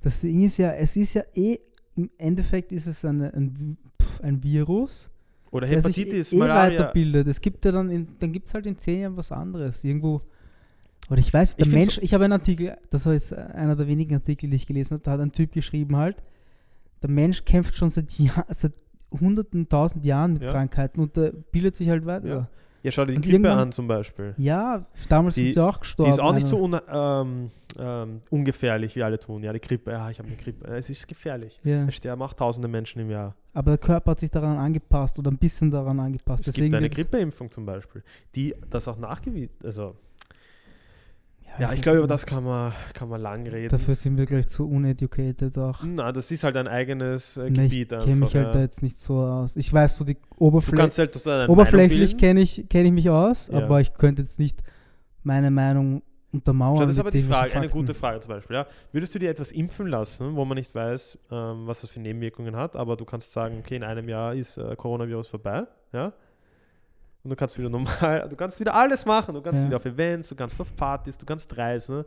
[0.00, 1.58] Das Ding ist ja, es ist ja eh,
[1.96, 3.78] im Endeffekt ist es eine, ein,
[4.22, 5.10] ein Virus,
[5.50, 6.80] Oder der sich Hepatitis, eh, eh Malaria.
[6.80, 7.28] weiterbildet.
[7.28, 9.82] Es gibt ja dann, in, dann gibt es halt in zehn Jahren was anderes.
[9.84, 10.22] Irgendwo,
[11.10, 13.86] oder ich weiß, der Ich Mensch, ich habe einen Artikel, das war jetzt einer der
[13.86, 16.16] wenigen Artikel, die ich gelesen habe, da hat ein Typ geschrieben halt,
[17.02, 18.72] der Mensch kämpft schon seit, Jahr, seit
[19.20, 20.50] hunderten, tausend Jahren mit Ja.
[20.52, 22.26] Krankheiten und der bildet sich halt weiter.
[22.26, 22.34] Ja.
[22.34, 22.48] Ja,
[22.82, 24.34] Ja, schau dir die Grippe an zum Beispiel.
[25.08, 26.10] damals Die- sind sie auch Die gestorben.
[26.12, 26.82] ist auch nicht so einer.
[27.22, 29.42] un, ähm, ähm, ungefährlich, wie alle tun.
[29.42, 30.66] Ja, die Grippe, ja, ich habe eine Grippe.
[30.68, 31.60] Es ist gefährlich.
[31.64, 31.86] Ja.
[31.88, 33.34] Es sterben auch tausende Menschen im Jahr.
[33.54, 36.46] Aber der Körper hat sich daran angepasst oder ein bisschen daran angepasst.
[36.46, 38.02] Es gibt eine Grippeimpfung zum Beispiel,
[38.34, 39.96] die das auch nachgewiesen, also
[41.58, 43.68] ja, ich glaube, über das kann man, kann man lang reden.
[43.68, 45.82] Dafür sind wir gleich zu uneducated auch.
[45.84, 48.64] Na, das ist halt ein eigenes äh, ich Gebiet kenne mich halt da ja.
[48.64, 49.56] jetzt nicht so aus.
[49.56, 50.76] Ich weiß so die Du Oberfläche.
[50.76, 53.58] kannst halt so Oberflächlich kenne ich, kenn ich mich aus, Ja.
[53.58, 54.62] aber ich könnte jetzt nicht
[55.22, 56.76] meine Meinung untermauern.
[56.78, 58.56] Schau, das ist aber die Frage, eine gute Frage zum Beispiel.
[58.56, 58.66] Ja?
[58.92, 62.56] Würdest du dir etwas impfen lassen, wo man nicht weiß, ähm, was das für Nebenwirkungen
[62.56, 66.12] hat, aber du kannst sagen, okay, in einem Jahr ist äh, Coronavirus vorbei, ja?
[67.24, 69.34] Und du kannst wieder normal, du kannst wieder alles machen.
[69.34, 69.68] Du kannst Ja.
[69.68, 72.04] wieder auf Events, du kannst auf Partys, du kannst reisen.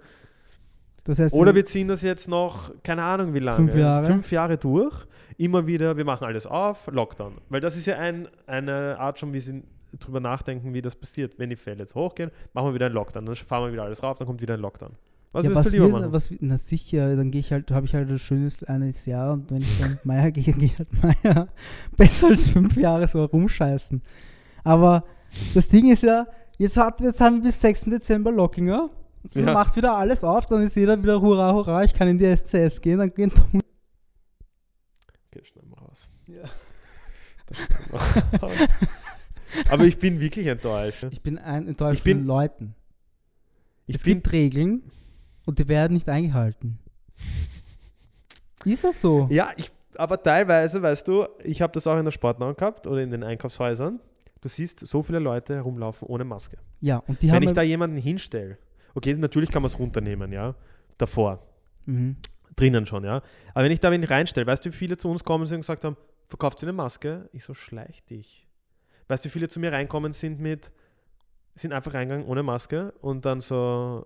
[1.04, 4.06] Das heißt, Oder wir ziehen das jetzt noch, keine Ahnung wie lange, Fünf Jahre.
[4.06, 5.06] fünf Jahre durch.
[5.38, 7.36] Immer wieder, wir machen alles auf, Lockdown.
[7.50, 9.64] Weil das ist ja ein, eine Art schon, wie sie
[10.00, 11.40] drüber nachdenken, wie das passiert.
[11.40, 13.26] Wenn die Fälle jetzt hochgehen, machen wir wieder einen Lockdown.
[13.26, 14.92] Dann fahren wir wieder alles rauf, dann kommt wieder ein Lockdown.
[15.32, 16.14] Was ja, würdest was du lieber wir, machen?
[16.14, 19.50] was, na sicher, dann gehe ich halt, habe ich halt ein schönes eines Jahr und
[19.52, 21.48] wenn ich dann Meier gehe, gehe ich halt Meier.
[21.98, 24.02] Besser als fünf Jahre so rumscheißen.
[24.68, 25.04] Aber
[25.54, 26.28] das Ding ist ja,
[26.58, 27.82] jetzt, hat, jetzt haben wir bis 6.
[27.86, 28.90] Dezember Lockinger.
[29.34, 29.54] Dann Ja.
[29.54, 32.80] macht wieder alles auf, dann ist jeder wieder hurra, hurra, ich kann in die SCS
[32.82, 33.32] gehen, dann gehen
[35.30, 36.08] Okay, schnell mal raus.
[36.28, 36.44] Ja.
[39.70, 41.06] Aber ich bin wirklich enttäuscht.
[41.12, 42.76] Ich bin ein, enttäuscht Ich bin- von den Leuten.
[43.88, 44.84] Es gibt Regeln
[45.46, 46.80] und die werden nicht eingehalten.
[48.66, 49.28] Ist das so?
[49.32, 53.02] ja, ich, aber teilweise, weißt du, ich habe das auch in der Sportnahrung gehabt oder
[53.02, 54.00] in den Einkaufshäusern.
[54.42, 56.58] Du siehst so viele Leute herumlaufen ohne Maske.
[56.82, 57.44] Ja, und die Wenn haben.
[57.44, 58.58] ich da jemanden hinstelle,
[58.94, 60.56] okay, natürlich kann man es runternehmen, ja,
[60.98, 61.44] davor,
[61.86, 62.18] mhm.
[62.56, 63.22] drinnen schon, ja.
[63.54, 65.62] Aber wenn ich da wen reinstelle, weißt du, wie viele zu uns kommen sind und
[65.62, 65.98] gesagt haben,
[66.28, 67.30] verkauft ihr eine Maske?
[67.32, 68.48] Ich so, schleich dich.
[69.08, 70.72] Weißt du, wie viele zu mir reinkommen sind mit,
[71.56, 74.06] sind einfach reingegangen ohne Maske und dann so,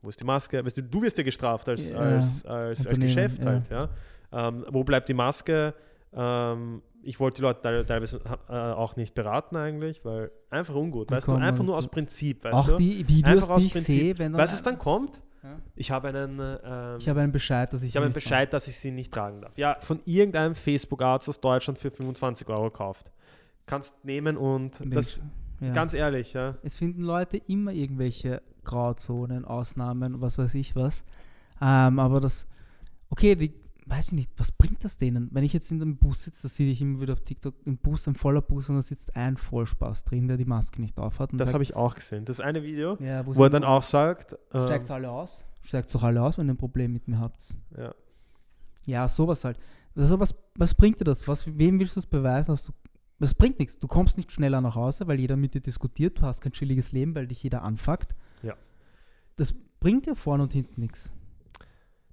[0.00, 0.64] wo ist die Maske?
[0.64, 3.50] Weißt du, du wirst ja gestraft als, Ja, als, als, als Geschäft ja.
[3.50, 3.88] halt, ja.
[4.32, 5.74] Ähm, wo bleibt die Maske?
[6.16, 11.10] Ähm, ich wollte die Leute teil- teilweise äh, auch nicht beraten eigentlich, weil einfach ungut,
[11.10, 12.76] weißt du, einfach nur aus Prinzip, weißt Auch du.
[12.76, 13.84] die Videos, die ich Prinzip.
[14.00, 14.40] sehe, wenn dann.
[14.42, 15.20] Weißt du, was dann kommt?
[15.42, 15.50] Ja.
[15.76, 17.90] Ich habe einen, ähm, Ich habe einen Bescheid, dass ich.
[17.90, 19.56] ich habe einen Bescheid, dass ich sie nicht tragen darf.
[19.56, 23.12] Ja, von irgendeinem Facebook-Arzt aus Deutschland für 25 Euro kauft.
[23.66, 25.20] Kannst nehmen und das,
[25.60, 25.72] Ja.
[25.72, 26.56] Ganz ehrlich, ja.
[26.62, 31.04] es finden Leute immer irgendwelche Grauzonen, Ausnahmen, was weiß ich was.
[31.62, 32.46] Ähm, aber das,
[33.10, 33.54] okay, die,
[33.86, 35.28] weiß ich nicht, was bringt das denen?
[35.32, 37.78] Wenn ich jetzt in dem Bus sitze, das sehe ich immer wieder auf TikTok, im
[37.78, 41.20] Bus, ein voller Bus und da sitzt ein Vollspaß drin, der die Maske nicht auf
[41.20, 41.32] hat.
[41.32, 42.24] Und Das habe ich auch gesehen.
[42.24, 45.44] Das eine Video, ja, wo er sie dann auch sagt, ähm, Steigt alle aus?
[45.62, 47.54] Steigt doch alle aus, wenn ihr ein Problem mit mir habt.
[47.76, 47.94] ja,
[48.86, 49.58] Ja, sowas halt.
[49.94, 51.26] Also was, was bringt dir das?
[51.26, 52.52] Was, wem willst du es beweisen?
[52.52, 52.72] Dass du,
[53.18, 53.78] das bringt nichts.
[53.78, 56.18] Du kommst nicht schneller nach Hause, weil jeder mit dir diskutiert.
[56.18, 58.14] Du hast kein chilliges Leben, weil dich jeder anfuckt.
[58.42, 58.54] Ja.
[59.36, 61.10] Das bringt dir vorne und hinten nichts.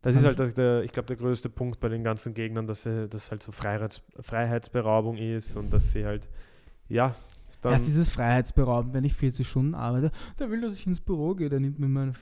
[0.04, 3.32] Das ist halt der, ich glaube, der größte Punkt bei den ganzen Gegnern, dass das
[3.32, 6.30] halt so Freiheits, Freiheitsberaubung ist und dass sie halt,
[6.89, 7.16] ja,
[7.63, 11.34] dann, Erst dieses Freiheitsberauben, wenn ich 40 Stunden arbeite, der will, dass ich ins Büro
[11.34, 12.13] gehe, der nimmt mir meine.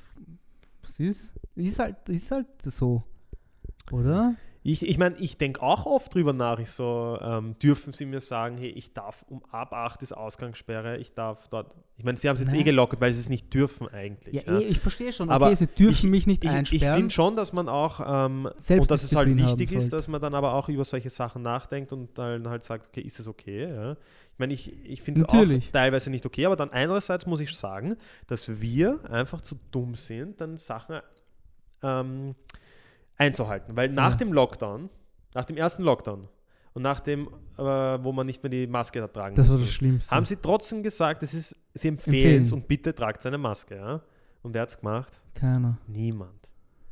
[0.83, 1.33] Was ist?
[1.55, 3.01] Ist halt, ist halt so.
[3.91, 4.35] Oder?
[4.63, 8.21] Ich, ich meine, ich denke auch oft drüber nach, ich so, ähm, dürfen sie mir
[8.21, 12.29] sagen, hey, ich darf um ab 8 ist Ausgangssperre, ich darf dort, ich meine, sie
[12.29, 12.65] haben es jetzt eh Nein.
[12.65, 14.35] gelockert, weil sie es nicht dürfen eigentlich.
[14.35, 14.59] Ja, ja.
[14.59, 15.31] eh, ich verstehe schon.
[15.31, 16.95] Aber okay, sie dürfen ich- mich nicht Ich, ich einsperren.
[16.97, 20.35] finde schon, dass man auch, ähm, und dass es halt wichtig ist, dass man dann
[20.35, 23.67] aber auch über solche Sachen nachdenkt und dann halt sagt, okay, ist es okay?
[23.67, 23.91] Ja?
[23.93, 27.55] Ich meine, ich, ich finde es auch teilweise nicht okay, aber dann einerseits muss ich
[27.55, 27.95] sagen,
[28.27, 30.99] dass wir einfach zu dumm sind, dann Sachen
[31.83, 32.35] ähm,
[33.21, 33.75] einzuhalten.
[33.75, 34.17] Weil nach Ja.
[34.17, 34.89] dem Lockdown,
[35.33, 36.27] nach dem ersten Lockdown
[36.73, 39.73] und nach dem, äh, wo man nicht mehr die Maske tragen das war musste, das
[39.73, 40.15] Schlimmste.
[40.15, 43.75] haben sie trotzdem gesagt, es ist, sie empfehlen es und bitte tragt eine Maske.
[43.75, 44.01] Ja?
[44.41, 45.13] Und wer hat es gemacht?
[45.35, 45.77] Keiner.
[45.87, 46.49] Niemand.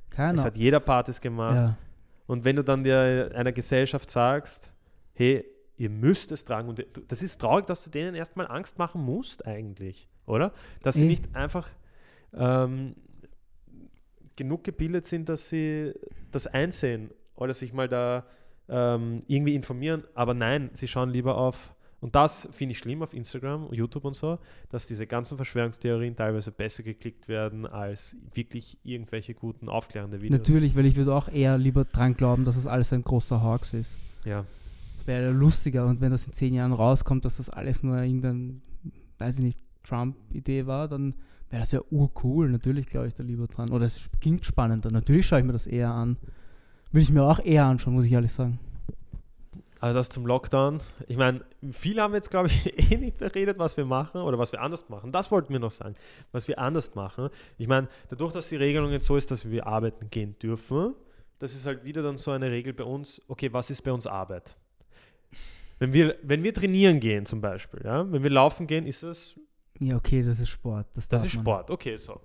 [0.09, 0.43] Es Keiner.
[0.43, 1.55] hat jeder Partys gemacht.
[1.55, 1.77] Ja.
[2.27, 4.71] Und wenn du dann dir einer Gesellschaft sagst,
[5.13, 5.43] hey,
[5.77, 9.45] ihr müsst es tragen, und das ist traurig, dass du denen erstmal Angst machen musst,
[9.47, 10.51] eigentlich, oder?
[10.83, 11.07] Dass sie Eh.
[11.07, 11.67] nicht einfach
[12.33, 12.95] ähm,
[14.39, 15.93] genug gebildet sind, dass sie
[16.31, 18.25] das einsehen oder sich mal da
[18.69, 20.03] ähm, irgendwie informieren.
[20.15, 24.15] Aber nein, sie schauen lieber auf, und das finde ich schlimm auf Instagram, YouTube und
[24.15, 30.39] so, dass diese ganzen Verschwörungstheorien teilweise besser geklickt werden als wirklich irgendwelche guten aufklärende Videos.
[30.39, 33.73] Natürlich, weil ich würde auch eher lieber dran glauben, dass das alles ein großer Hoax
[33.73, 33.97] ist.
[34.23, 34.45] Ja.
[35.05, 38.61] Wäre lustiger und wenn das in zehn Jahren rauskommt, dass das alles nur irgendein,
[39.17, 41.15] weiß ich nicht, Trump-Idee war, dann
[41.49, 42.49] wäre das ja urcool.
[42.49, 43.71] Natürlich glaube ich da lieber dran.
[43.71, 44.91] Oder es klingt spannender.
[44.91, 46.17] Natürlich schaue ich mir das eher an.
[46.91, 48.59] Will ich mir auch eher anschauen, muss ich ehrlich sagen.
[49.81, 50.79] Also das zum Lockdown.
[51.07, 54.51] Ich meine, viele haben jetzt, glaube ich, eh nicht beredet, was wir machen oder was
[54.51, 55.11] wir anders machen.
[55.11, 55.95] Das wollten wir noch sagen,
[56.31, 57.29] was wir anders machen.
[57.57, 60.95] Ich meine, dadurch, dass die Regelung jetzt so ist, dass wir arbeiten gehen dürfen,
[61.39, 64.05] das ist halt wieder dann so eine Regel bei uns, okay, was ist bei uns
[64.05, 64.57] Arbeit?
[65.77, 69.39] Wenn wir, wenn wir trainieren gehen zum Beispiel, ja, wenn wir laufen gehen, ist das,
[69.79, 70.87] Ja, okay, das ist Sport.
[70.93, 71.43] Das, das ist man.
[71.43, 72.19] Sport, okay, so.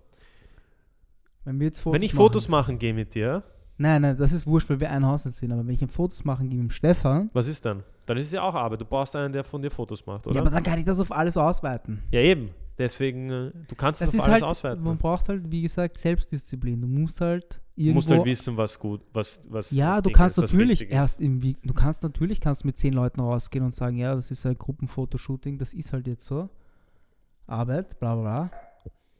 [1.44, 3.42] Wenn wir jetzt Fotos wenn ich Fotos machen gehe mit dir,
[3.76, 5.52] Nein, nein, das ist wurscht, weil wir ein Haus sind.
[5.52, 7.82] Aber wenn ich ein Fotos machen gehe mit dem Stefan, was ist dann?
[8.06, 8.80] Dann ist es ja auch Arbeit.
[8.80, 10.36] Du brauchst einen, der von dir Fotos macht, oder?
[10.36, 12.02] ja, aber dann kann ich das auf alles ausweiten.
[12.12, 12.50] Ja, eben.
[12.78, 14.84] Deswegen, äh, du kannst es Das auf ist alles halt, ausweiten.
[14.84, 16.80] man braucht halt, wie gesagt, Selbstdisziplin.
[16.80, 17.94] Du musst halt Du irgendwo...
[17.96, 21.40] musst halt wissen, was gut, was, was ja, du Ding kannst ist, natürlich erst im,
[21.40, 25.58] du kannst natürlich kannst mit zehn Leuten rausgehen und sagen, ja, das ist ein Gruppenfotoshooting,
[25.58, 26.44] das ist halt jetzt so.
[27.46, 28.50] Arbeit, bla bla bla.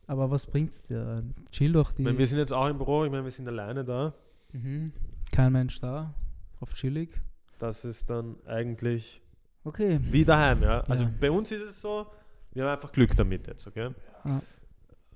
[0.07, 1.23] Aber was bringt's dir?
[1.51, 2.03] Chill doch die.
[2.03, 4.13] Ich meine, wir sind jetzt auch im Büro, ich meine, wir sind alleine da.
[4.53, 4.93] mhm.
[5.33, 6.15] Kein Mensch da.
[6.61, 7.11] Auf chillig.
[7.59, 9.21] Das ist dann eigentlich
[9.65, 9.99] Okay.
[10.03, 10.81] wie daheim, ja.
[10.83, 11.11] Also Ja.
[11.21, 12.07] bei uns ist es so,
[12.53, 13.91] wir haben einfach Glück damit jetzt, okay?
[14.25, 14.41] Ja.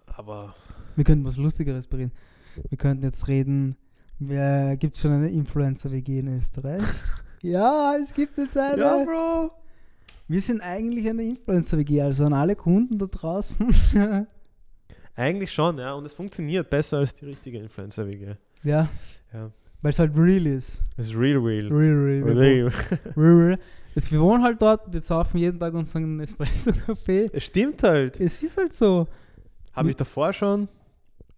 [0.07, 0.55] Aber
[0.97, 2.13] Wir könnten was Lustigeres bereden.
[2.69, 3.77] Wir könnten jetzt reden,
[4.19, 6.83] gibt es schon eine Influencer-WG in Österreich?
[7.43, 9.05] ja, es gibt jetzt eine.
[9.05, 9.53] Bro.
[10.29, 13.67] Wir sind eigentlich eine Influencer-WG, also an alle Kunden da draußen.
[15.17, 15.95] Eigentlich schon, ja.
[15.95, 18.35] Und es funktioniert besser als die richtige Influencer-WG.
[18.63, 18.89] ja,
[19.33, 19.51] Ja.
[19.83, 20.83] weil es halt real ist.
[20.97, 21.69] Es ist real, real.
[21.69, 22.25] Real, real.
[22.27, 22.73] Wir real.
[22.73, 22.73] wohnen-
[23.17, 23.59] real, real.
[23.95, 27.31] Es, wir wohnen halt dort, wir saufen jeden Tag unseren Espresso-Kaffee.
[27.33, 28.21] Es stimmt halt.
[28.21, 29.09] Es ist halt so.
[29.73, 30.69] Habe ich davor schon.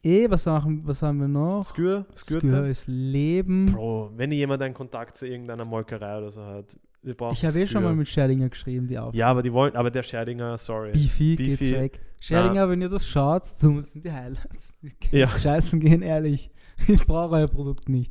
[0.03, 1.63] Eh, was, machen, was haben wir noch?
[1.63, 3.67] Skür, Skür ist Leben.
[3.67, 7.59] Bro, wenn jemand einen Kontakt zu irgendeiner Molkerei oder so hat, wir brauchen Ich habe
[7.61, 9.15] eh schon mal mit Scherdinger geschrieben, die auf.
[9.15, 10.93] Ja, aber die wollen, aber der Scherdinger, sorry.
[10.93, 11.57] Beefy, Beefy.
[11.57, 12.01] geht's weg.
[12.21, 14.77] Scherdinger, wenn ihr das schaut, so sind die Highlights.
[14.83, 15.31] Die Ja.
[15.31, 16.51] Scheißen gehen, ehrlich.
[16.89, 18.11] Ich brauche euer Produkt nicht.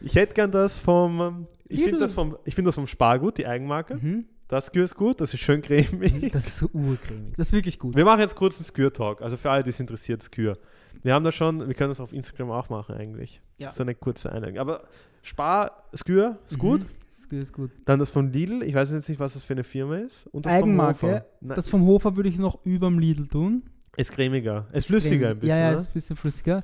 [0.00, 3.38] Ich hätte gern das vom, ähm, ich finde das vom, ich finde das vom Spargut,
[3.38, 3.96] die Eigenmarke.
[3.96, 4.26] Mhm.
[4.48, 6.30] Das Skür ist gut, das ist schön cremig.
[6.32, 7.34] Das ist so urcremig.
[7.36, 7.96] Das ist wirklich gut.
[7.96, 10.56] Wir machen jetzt kurz einen Skür-Talk, also für alle, die es interessiert, Skür.
[11.02, 13.40] Wir haben da schon, wir können das auf Instagram auch machen eigentlich.
[13.58, 13.70] Ja.
[13.70, 14.58] So eine kurze Einleitung.
[14.58, 14.84] Aber
[15.26, 16.82] Spar, Skür ist gut.
[16.82, 17.20] Mhm.
[17.20, 17.72] Skür ist gut.
[17.84, 20.28] Dann das von Lidl, ich weiß jetzt nicht, was das für eine Firma ist.
[20.28, 21.24] Und das Eigenmarke.
[21.40, 23.64] Vom Das vom Hofer würde ich noch überm Lidl tun.
[23.96, 24.66] ist cremiger.
[24.72, 25.58] Ist flüssiger ein bisschen.
[25.58, 25.78] Ja, ja, ne?
[25.78, 26.62] ist ein bisschen flüssiger.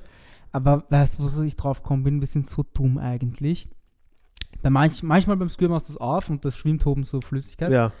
[0.53, 2.21] Aber weißt du, was ich drauf gekommen bin?
[2.21, 3.69] Wir sind so dumm eigentlich.
[4.61, 7.69] Bei manch, manchmal beim Skür machst du es auf und das schwimmt oben so Flüssigkeit.
[7.71, 7.91] ja.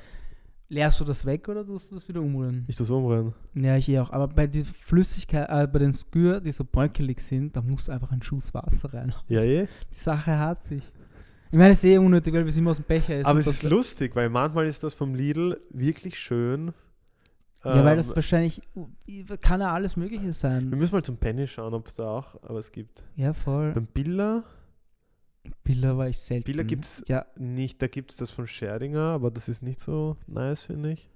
[0.69, 2.65] Leerst du das weg oder tust du das wieder umrühren?
[2.67, 3.33] Ich das umrühren.
[3.53, 4.11] Ja, ich eh auch.
[4.11, 7.91] Aber bei den Flüssigkeit, äh, bei den Skür, die so bröckelig sind, da musst du
[7.91, 9.13] einfach einen Schuss Wasser rein.
[9.27, 9.67] Ja, eh.
[9.91, 10.83] Die Sache hat sich.
[11.51, 13.27] Ich meine, es ist eh unnötig, weil wir es immer aus dem Becher essen.
[13.27, 16.73] Aber es ist lustig, weil manchmal ist das vom Lidl wirklich schön.
[17.63, 18.61] Ja, weil Ähm, das wahrscheinlich
[19.41, 20.69] kann ja alles Mögliche wir sein.
[20.69, 23.03] müssen mal zum Penny schauen, ob es da auch, aber es gibt.
[23.15, 23.71] Ja, voll.
[23.73, 24.43] Beim Billa,
[25.63, 26.45] Billa war ich selten.
[26.45, 29.79] Billa gibt es Ja, nicht, da gibt es das von Scherdinger, aber das ist nicht
[29.79, 31.09] so nice, finde ich.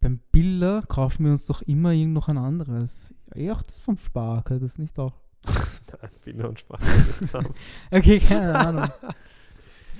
[0.00, 3.14] beim Billa kaufen wir uns doch immer irgend noch ein anderes.
[3.34, 5.18] Ja, auch das vom Sparker, das nicht auch.
[5.46, 7.54] Nein, Billa und nicht zusammen.
[7.90, 8.88] Okay, keine Ahnung.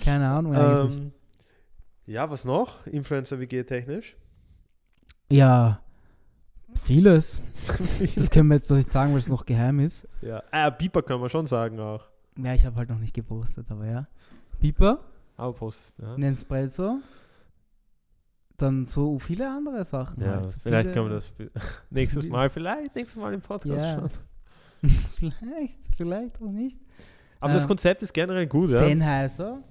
[0.04, 0.96] keine Ahnung eigentlich.
[0.98, 1.12] ähm,
[2.06, 2.84] ja, was noch?
[2.86, 4.16] Influencer-WG technisch?
[5.30, 5.80] Ja,
[6.74, 7.40] vieles.
[8.16, 10.08] Das können wir jetzt doch nicht sagen, weil es noch geheim ist.
[10.20, 12.08] ja, ah, Biber können wir schon sagen auch.
[12.38, 14.04] Ja, ich habe halt noch nicht gepostet, aber ja.
[14.60, 15.00] Piper,
[15.36, 16.16] Aber postest, ja.
[16.16, 17.00] Nespresso,
[18.56, 20.22] dann so viele andere Sachen.
[20.22, 20.50] Ja, halt.
[20.50, 21.32] so vielleicht können wir das
[21.90, 24.00] nächstes Mal, vielleicht nächstes Mal im Podcast Ja.
[24.00, 24.10] schon.
[25.16, 26.78] vielleicht, vielleicht auch nicht.
[27.40, 28.78] Aber das Ähm, Konzept ist generell gut, ja.
[28.78, 29.62] Sennheiser,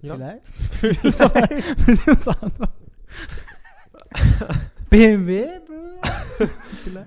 [0.00, 0.14] ja.
[0.14, 0.82] vielleicht.
[4.90, 7.04] BMW, Bro.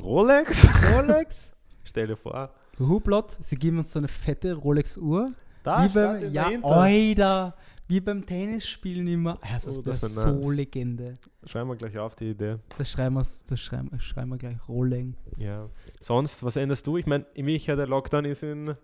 [0.00, 0.68] Rolex?
[0.94, 1.52] Rolex.
[1.84, 2.50] Stell dir vor.
[2.78, 5.32] Hublot, sie geben uns so eine fette Rolex-Uhr.
[5.62, 7.54] Da wie beim, ja, oida,
[7.86, 9.36] wie beim Tennisspielen immer.
[9.42, 10.54] Ja, das Oh, ist das wär so nice.
[10.54, 11.14] Legende.
[11.46, 12.56] Schreiben wir gleich auf die Idee.
[12.76, 14.68] Das schreiben wir, das schreiben, das schreiben wir gleich.
[14.68, 15.16] Rolex.
[15.38, 15.68] Ja.
[16.00, 16.96] Sonst, was änderst du?
[16.98, 18.74] Ich meine, Micha, der Lockdown ist in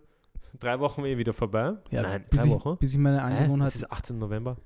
[0.58, 1.74] drei Wochen eh wieder vorbei.
[1.90, 2.76] Nein, bis drei ich, Wochen.
[2.78, 3.22] Bis ich meine?
[3.22, 3.68] Angewohnheit.
[3.68, 4.18] Es ist 18.
[4.18, 4.56] November.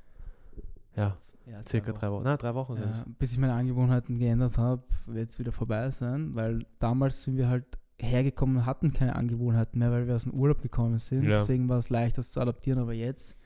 [0.97, 2.25] Ja, ja, circa drei Wochen.
[2.25, 6.35] Nein, drei Wochen Ja, bis ich meine Angewohnheiten geändert habe, wird es wieder vorbei sein,
[6.35, 7.65] weil damals sind wir halt
[8.01, 11.25] hergekommen und hatten keine Angewohnheiten mehr, weil wir aus dem Urlaub gekommen sind.
[11.25, 11.39] Ja.
[11.39, 13.37] Deswegen war es leicht, das zu adaptieren, aber jetzt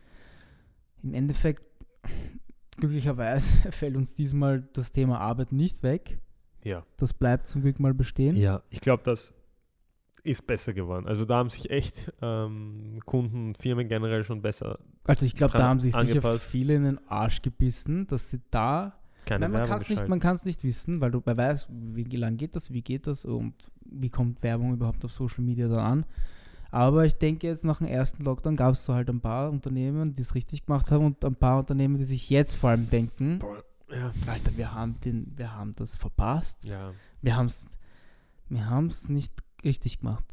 [1.02, 1.62] im Endeffekt,
[2.76, 6.18] glücklicherweise, fällt uns diesmal das Thema Arbeit nicht weg.
[6.64, 6.84] Ja.
[6.96, 8.36] Das bleibt zum Glück mal bestehen.
[8.36, 9.32] Ja, ich glaube, das
[10.24, 11.06] ist besser geworden.
[11.06, 15.56] Also da haben sich echt ähm, Kunden und Firmen generell schon besser Also ich glaube,
[15.56, 16.50] da haben sich sicher angepasst.
[16.50, 18.97] viele in den Arsch gebissen, dass sie da
[19.28, 22.36] keine Nein, man kann es nicht, man nicht wissen, weil du wer weiß, wie lange
[22.36, 26.06] geht das, wie geht das und wie kommt Werbung überhaupt auf Social Media dann an.
[26.70, 30.14] Aber ich denke jetzt nach dem ersten Lockdown gab es so halt ein paar Unternehmen,
[30.14, 33.38] die es richtig gemacht haben und ein paar Unternehmen, die sich jetzt vor allem denken,
[33.38, 36.64] Boah, Ja, Alter, wir haben, den, wir haben das verpasst.
[36.64, 36.92] ja.
[37.20, 37.66] Wir haben es
[38.48, 40.24] wir haben's nicht richtig gemacht.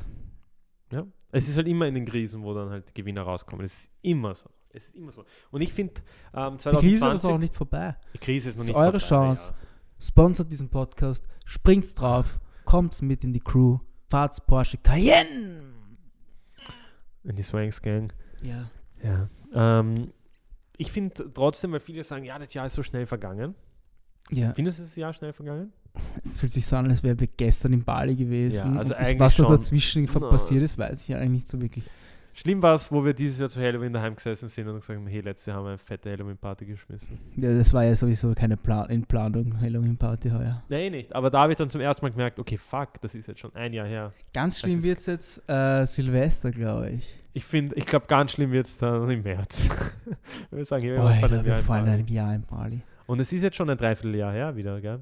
[0.91, 1.05] Ja.
[1.31, 3.65] Es ist halt immer in den Krisen, wo dann halt die Gewinner rauskommen.
[3.65, 4.49] Es ist immer so.
[4.75, 5.23] Es ist immer so.
[5.51, 5.93] Und ich finde,
[6.33, 7.29] ähm, Die Krise ist 2020...
[7.31, 7.95] auch nicht vorbei.
[8.13, 9.53] die Krise ist noch Das nicht ist eure vorbei, Chance.
[9.99, 13.77] Sponsert diesen Podcast, springt's drauf, kommt's mit in die Crew,
[14.09, 15.61] fahrt's Porsche Cayenne.
[17.23, 17.29] Ja.
[17.29, 18.13] In die Swanks Gang.
[18.43, 18.69] Ja.
[19.01, 19.29] Ja.
[19.53, 20.11] Ähm,
[20.77, 23.55] ich finde trotzdem, weil viele sagen, ja, das Jahr ist so schnell vergangen.
[24.31, 24.53] Ja.
[24.53, 25.71] Findest du das Jahr schnell vergangen?
[26.23, 28.73] Es fühlt sich so an, als wären wir gestern in Bali gewesen.
[28.73, 30.19] Ja, also was da dazwischen Na.
[30.27, 31.85] passiert ist, weiß ich eigentlich nicht so wirklich.
[32.37, 35.07] Schlimm war es, wo wir dieses Jahr zu Halloween daheim gesessen sind und gesagt haben,
[35.07, 37.17] hey, letztes Jahr haben wir eine fette Halloween-Party geschmissen.
[37.37, 40.61] Ja, das war ja sowieso keine Plan in Planung, Halloween-Party heuer.
[40.67, 41.15] Nee, nicht.
[41.15, 43.55] Aber da habe ich dann zum ersten Mal gemerkt, okay, fuck, das ist jetzt schon
[43.55, 44.11] ein Jahr her.
[44.33, 47.15] Ganz schlimm wird es jetzt äh, Silvester, glaube ich.
[47.31, 49.69] Ich finde, ich glaube, ganz schlimm wird es dann im März.
[50.51, 51.89] wir sagen, hier, Oh, wir Alter, wir Bali.
[51.89, 52.81] einem Jahr in Bali.
[53.05, 55.01] Und es ist jetzt schon ein Dreivierteljahr her wieder, gell?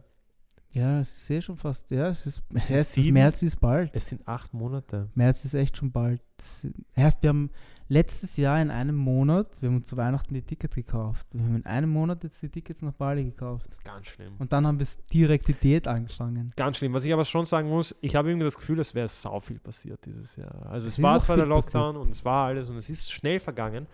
[0.74, 3.14] Ja, es ist eh schon fast, ja, es ist, es heißt, sieben?
[3.14, 3.92] März ist bald.
[3.94, 5.08] Es sind acht Monate.
[5.14, 6.20] März ist echt schon bald.
[6.38, 7.52] Das erst, wir haben
[7.90, 11.28] letztes Jahr in einem Monat, wir haben uns zu Weihnachten die Tickets gekauft.
[11.32, 13.78] Wir haben in einem Monat jetzt die Tickets nach Bali gekauft.
[13.84, 14.34] Ganz schlimm.
[14.40, 16.52] Und dann haben wir es direkt die Diät angefangen.
[16.56, 16.94] Ganz schlimm.
[16.94, 19.60] Was ich aber schon sagen muss, ich habe irgendwie das Gefühl, es wäre sau viel
[19.60, 20.66] passiert dieses Jahr.
[20.66, 21.74] Also Es es war zwar der viel passiert.
[21.76, 23.86] Lockdown und es war alles und es ist schnell vergangen,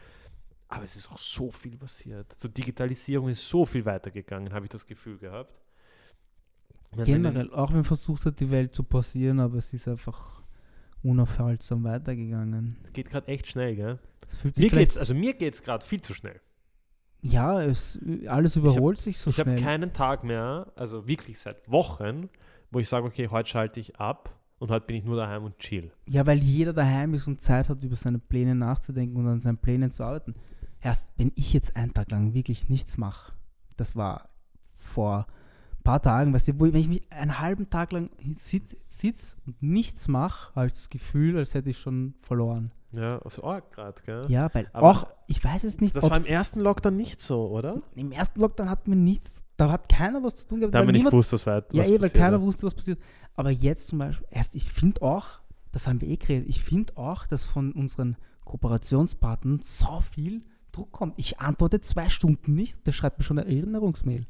[0.69, 2.31] aber es ist auch so viel passiert.
[2.33, 5.59] Zur Digitalisierung ist so viel weitergegangen, habe ich das Gefühl gehabt.
[6.95, 10.41] Wenn- Generell, auch wenn man versucht hat, die Welt zu passieren, aber es ist einfach
[11.03, 12.77] unaufhaltsam weitergegangen.
[12.93, 13.99] Geht gerade echt schnell, gell?
[14.57, 16.39] Mir geht's, also mir geht es gerade viel zu schnell.
[17.21, 17.97] ja, es,
[18.27, 19.61] alles überholt sich so ich habe schnell.
[19.63, 22.29] keinen Tag mehr, also wirklich seit Wochen,
[22.71, 25.57] wo ich sage, okay, heute schalte ich ab und heute bin ich nur daheim und
[25.59, 25.91] chill.
[26.07, 29.57] Ja, weil jeder daheim ist und Zeit hat, über seine Pläne nachzudenken und an seinen
[29.57, 30.35] Plänen zu arbeiten.
[30.81, 33.33] Erst wenn ich jetzt einen Tag lang wirklich nichts mache,
[33.77, 34.29] das war
[34.75, 35.27] vor
[35.83, 39.37] paar Tagen, weißt du, wo ich, wenn ich mich einen halben Tag lang sitze sitz
[39.45, 42.71] und nichts mache, habe ich das Gefühl, als hätte ich schon verloren.
[42.91, 44.25] Ja, so arg gerade, gell?
[44.29, 47.47] Ja, weil Aber auch, ich weiß es nicht, Das war im ersten Lockdown nicht so,
[47.47, 47.81] oder?
[47.95, 50.73] im ersten Lockdown hatten wir nichts, da hat keiner was zu tun gehabt.
[50.73, 52.41] Da haben wir nicht gewusst, was weit Ja, was eh, weil keiner ja.
[52.41, 52.99] wusste, was passiert.
[53.35, 55.39] Aber jetzt zum Beispiel, erst, ich finde auch,
[55.71, 60.91] das haben wir eh geredet, ich finde auch, dass von unseren Kooperationspartnern so viel Druck
[60.91, 61.13] kommt.
[61.17, 64.25] Ich antworte zwei Stunden nicht, der schreibt mir schon eine Erinnerungsmail.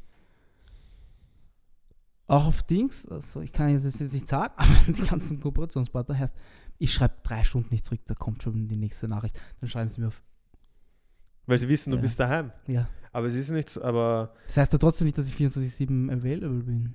[2.29, 6.35] Auch auf Dings, also ich kann das jetzt nicht sagen, aber die ganzen Kooperationspartner heißt,
[6.77, 9.41] ich schreibe drei Stunden nicht zurück, da kommt schon die nächste Nachricht.
[9.59, 10.21] Dann schreiben sie mir auf.
[11.45, 12.01] Weil sie wissen, du Ja.
[12.01, 12.51] bist daheim.
[12.67, 12.87] Ja.
[13.11, 16.63] Aber es ist nicht so, aber Das heißt ja trotzdem nicht, dass ich 24-7 available
[16.63, 16.93] bin.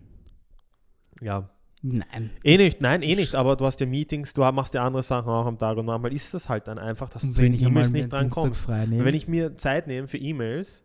[1.21, 1.49] ja.
[1.87, 2.31] Nein.
[2.43, 5.29] Eh nicht, nein, eh nicht, aber du hast ja Meetings, du machst ja andere Sachen
[5.29, 7.91] auch am Tag und manchmal ist das halt dann einfach, dass du zu den E-Mails
[7.93, 8.61] nicht dran Dienstag kommst.
[8.63, 10.83] frei nehme, Wenn ich mir Zeit nehme für E-Mails,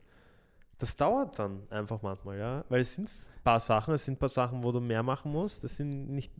[0.80, 2.66] das dauert dann einfach manchmal, ja.
[2.70, 5.32] Weil es sind ein paar Sachen, es sind ein paar Sachen, wo du mehr machen
[5.32, 5.64] musst.
[5.64, 6.34] Das sind nicht.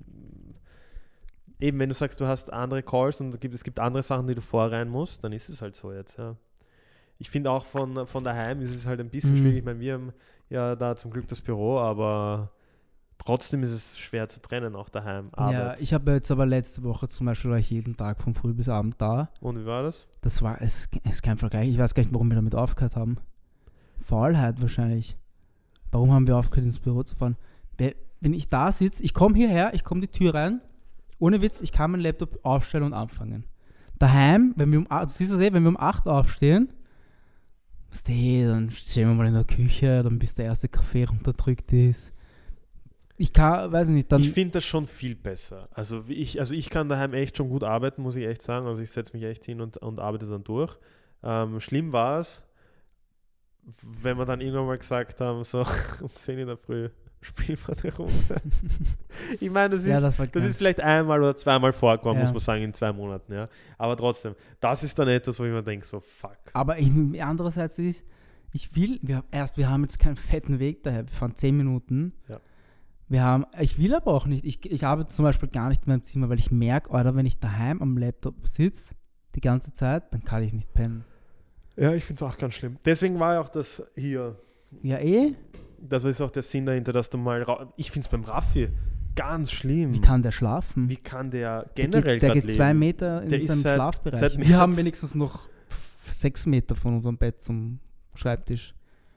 [1.60, 4.42] Eben, wenn du sagst, du hast andere Calls und es gibt- andere Sachen, die du
[4.42, 6.36] vorrein musst, dann ist es halt so jetzt, ja.
[7.18, 9.38] Ich finde auch von, von daheim ist es halt ein bisschen Mhm.
[9.38, 9.58] schwierig.
[9.58, 10.14] Ich meine, wir haben
[10.50, 12.50] ja da zum Glück das Büro, aber
[13.18, 15.32] trotzdem ist es schwer zu trennen, auch daheim.
[15.36, 15.82] ja, Arbeit.
[15.82, 18.70] ich habe jetzt aber letzte Woche zum Beispiel war ich jeden Tag von früh bis
[18.70, 19.30] abend da.
[19.42, 20.08] Und wie war das?
[20.22, 21.68] Das war, es es ist kein Vergleich.
[21.68, 23.18] Ich weiß gar nicht, warum wir damit aufgehört haben.
[24.02, 25.18] Faulheit wahrscheinlich.
[25.92, 27.36] Warum haben wir aufgehört, ins Büro zu fahren?
[27.78, 30.62] Wenn, ich da sitze, ich komme hierher, ich komme die Tür rein,
[31.20, 33.46] ohne Witz, ich kann meinen Laptop aufstellen und anfangen.
[33.98, 36.72] Daheim, wenn wir um, a- du siehst das eh, wenn wir um 8 aufstehen,
[37.92, 41.74] weißt du, dann stehen wir mal in der Küche, dann bis der erste Kaffee runterdrückt
[41.74, 42.12] ist.
[43.18, 44.22] Ich kann, weiß ich nicht, dann.
[44.22, 45.68] ich finde das schon viel besser.
[45.72, 48.66] Also ich, also ich kann daheim echt schon gut arbeiten, muss ich echt sagen.
[48.66, 50.78] Also ich setze mich echt hin und, und arbeite dann durch.
[51.22, 52.42] Ähm, schlimm war es,
[54.02, 55.60] wenn wir dann irgendwann mal gesagt haben, so
[56.02, 56.90] um 10 in der Früh
[57.22, 58.42] spielen wir eine Runde.
[59.40, 62.24] ich meine, das ist, ja, das das ist vielleicht einmal oder zweimal vorgekommen, Ja.
[62.24, 63.34] muss man sagen, in zwei Monaten.
[63.34, 63.48] Ja.
[63.78, 66.38] Aber trotzdem, das ist dann etwas, wo ich mir denke, so fuck.
[66.54, 66.90] Aber ich,
[67.22, 68.04] andererseits ist,
[68.54, 72.14] ich will, wir, erst, wir haben jetzt keinen fetten Weg daher, wir fahren 10 Minuten.
[72.28, 72.40] Ja.
[73.10, 75.92] Wir haben, ich will aber auch nicht, ich, ich arbeite zum Beispiel gar nicht in
[75.92, 78.94] meinem Zimmer, weil ich merke, oder wenn ich daheim am Laptop sitze,
[79.36, 81.04] die ganze Zeit, dann kann ich nicht pennen.
[81.80, 82.78] Ja, ich finde es auch ganz schlimm.
[82.86, 84.36] Deswegen war ja auch das hier
[84.84, 85.34] Ja, eh?
[85.82, 87.46] Das ist auch der Sinn dahinter, dass du mal.
[87.78, 88.70] Ich finde es beim Raffi
[89.16, 89.94] ganz schlimm.
[89.94, 90.90] Wie kann der schlafen?
[90.90, 92.80] Wie kann der der generell geht, der geht zwei leben?
[92.80, 94.20] Meter in Der seinem seit- Schlafbereich.
[94.20, 95.48] seit Wir haben wenigstens noch
[96.12, 97.80] sechs Meter von unserem Bett zum
[98.16, 98.74] Schreibtisch.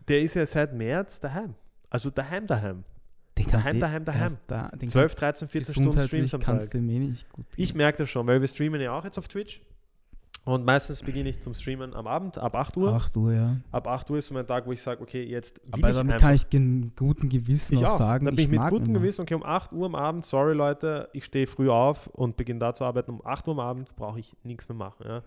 [0.09, 1.55] Der ist ja seit März daheim.
[1.90, 2.85] Also daheim, daheim.
[3.38, 4.37] Den Daheim, daheim, der daheim.
[4.46, 6.62] Da, den 12, kannst- 13, 14 Stunden Streams am Tag.
[6.75, 7.12] eh
[7.57, 9.62] Ich merke das schon, weil wir streamen ja auch jetzt auf Twitch.
[10.44, 12.92] Und meistens beginne ich zum Streamen am Abend, ab 8 Uhr.
[12.92, 13.57] 8 Uhr, ja.
[13.70, 16.18] Ab 8 Uhr ist so mein Tag, wo ich sage, okay, jetzt will Aber damit
[16.18, 17.98] kann ich gen guten Gewissen Ich auch auch.
[17.98, 18.92] sagen, da bin ich, mit gutem.
[18.92, 22.59] Gewissen, okay, um 8 Uhr am Abend, sorry Leute, ich stehe früh auf und beginne
[22.59, 23.12] da zu arbeiten.
[23.12, 25.05] Um 8 Uhr am Abend brauche ich nichts mehr machen.
[25.07, 25.22] Ja.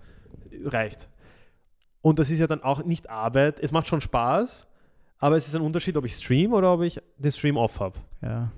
[0.66, 1.08] Reicht.
[2.02, 3.62] Und das ist ja dann auch nicht Arbeit.
[3.62, 4.68] Es macht schon Spaß,
[5.20, 7.98] aber es ist ein Unterschied, ob ich stream oder ob ich den Stream off habe.
[8.22, 8.52] Ja.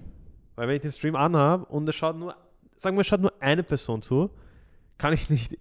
[0.56, 2.36] Weil wenn ich den Stream anhabe und es schaut nur,
[2.78, 4.32] sagen wir, es schaut nur eine Person zu,
[4.98, 5.56] kann ich nicht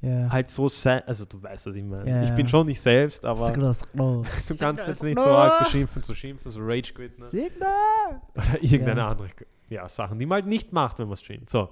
[0.00, 0.30] Ja.
[0.30, 1.02] halt so sein.
[1.06, 2.08] Also du weißt, was ich meine.
[2.08, 4.24] Ja, ich bin schon nicht selbst, aber du
[4.58, 5.24] kannst jetzt nicht no.
[5.24, 7.18] so arg beschimpfen, zu schimpfen, so Rage quit.
[7.18, 7.24] Ne?
[7.24, 8.22] Signal!
[8.34, 9.08] Oder irgendeine Ja.
[9.08, 9.28] andere
[9.70, 11.50] ja, Sachen, die man halt nicht macht, wenn man streamt.
[11.50, 11.68] So.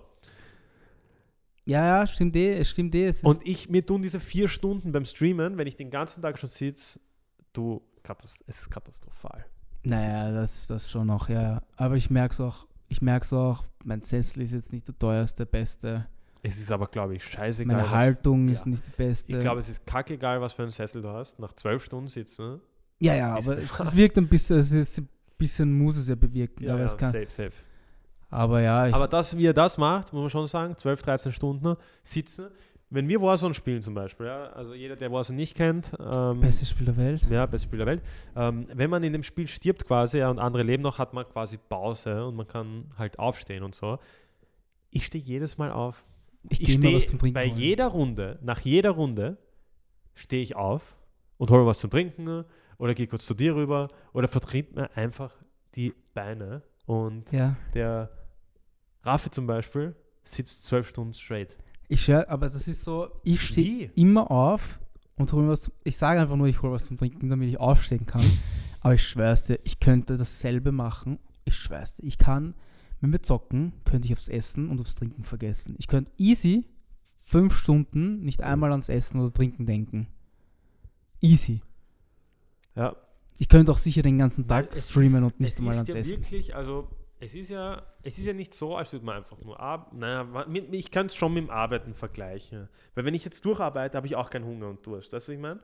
[1.65, 3.13] Ja, ja, stimmt eh, es stimmt eh.
[3.23, 6.49] Und ich, mir tun diese vier Stunden beim Streamen, wenn ich den ganzen Tag schon
[6.49, 7.01] sitze,
[7.53, 7.83] du,
[8.23, 9.45] es ist katastrophal.
[9.83, 11.43] naja, das, das schon noch, ja.
[11.43, 11.63] ja.
[11.77, 14.97] Aber ich merke es auch, ich merke es auch, mein Sessel ist jetzt nicht der
[14.97, 16.07] teuerste, beste.
[16.49, 17.75] Es ist aber, glaube ich, scheißegal.
[17.77, 18.55] Meine was- Haltung ja.
[18.55, 19.33] ist nicht die beste.
[19.33, 21.39] Ich glaube, es ist kackegal, was für einen Sessel du hast.
[21.41, 22.47] Nach zwölf Stunden sitzen.
[22.53, 22.61] ne?
[23.01, 26.69] ja, ja, aber es- wirkt ein bisschen, es ist ein bisschen muss es ja bewirken.
[26.71, 27.53] aber, es kann, safe, safe.
[28.31, 31.33] aber ja, ich, Aber dass wie er das macht, muss man schon sagen, 12, 13
[31.33, 32.47] Stunden sitzen.
[32.89, 36.71] Wenn wir Warzone spielen zum Beispiel, ja, also jeder, der Warzone nicht kennt, ähm, bestes
[36.71, 37.27] Spiel der Welt.
[37.29, 38.03] Ja, bestes Spiel der Welt.
[38.37, 41.29] Ähm, wenn man in dem Spiel stirbt quasi ja, und andere leben noch, hat man
[41.29, 43.99] quasi Pause und man kann halt aufstehen und so.
[44.91, 46.05] Ich stehe jedes Mal auf.
[46.51, 47.59] Ich, Ich stehe zum Trinken bei holen.
[47.59, 49.39] jeder Runde, nach jeder Runde,
[50.15, 50.97] stehe ich auf
[51.39, 52.45] und hole was zum Trinken
[52.79, 55.33] oder gehe kurz zu dir rüber oder vertritt mir einfach
[55.75, 56.63] die Beine.
[56.87, 58.11] Und Ja, der
[59.03, 61.57] Raffi zum Beispiel sitzt zwölf Stunden straight.
[61.89, 64.81] ich schwör, aber das ist so, ich stehe immer auf
[65.17, 65.71] und hole was.
[65.85, 68.23] Ich sage einfach nur, ich hole was zum Trinken, damit ich aufstehen kann.
[68.83, 71.19] Aber ich schwör's dir, ich könnte dasselbe machen.
[71.45, 72.55] Ich schwör's dir, ich kann,
[73.01, 75.75] wenn wir zocken, könnte ich aufs Essen und aufs Trinken vergessen.
[75.79, 76.67] Ich könnte easy
[77.23, 80.07] fünf Stunden nicht einmal ans Essen oder Trinken denken.
[81.21, 81.61] Easy.
[82.75, 82.95] Ja,
[83.39, 85.79] Ich könnte auch sicher den ganzen Weil Tag es streamen ist- und nicht einmal ist
[85.79, 86.11] ans ja Essen.
[86.23, 89.59] Wirklich, also es ist ja, es ist ja nicht so, als würde man einfach nur
[89.59, 89.93] ab.
[89.95, 92.69] Naja, ich kann es schon mit dem Arbeiten vergleichen.
[92.95, 95.13] Weil wenn ich jetzt durcharbeite, habe ich auch keinen Hunger und Durst.
[95.13, 95.61] Weißt du, was ich meine?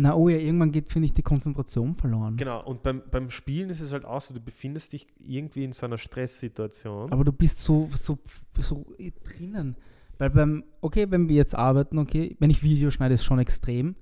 [0.00, 2.36] Na oh ja, irgendwann geht, finde ich, die Konzentration verloren.
[2.38, 2.64] Genau.
[2.64, 5.84] Und beim, beim Spielen ist es halt auch so, du befindest dich irgendwie in so
[5.84, 7.12] einer Stresssituation.
[7.12, 8.18] Aber du bist so, so,
[8.58, 8.86] so
[9.24, 9.76] drinnen.
[10.16, 13.94] Weil beim, okay, wenn wir jetzt arbeiten, okay, wenn ich Video schneide, ist schon extrem.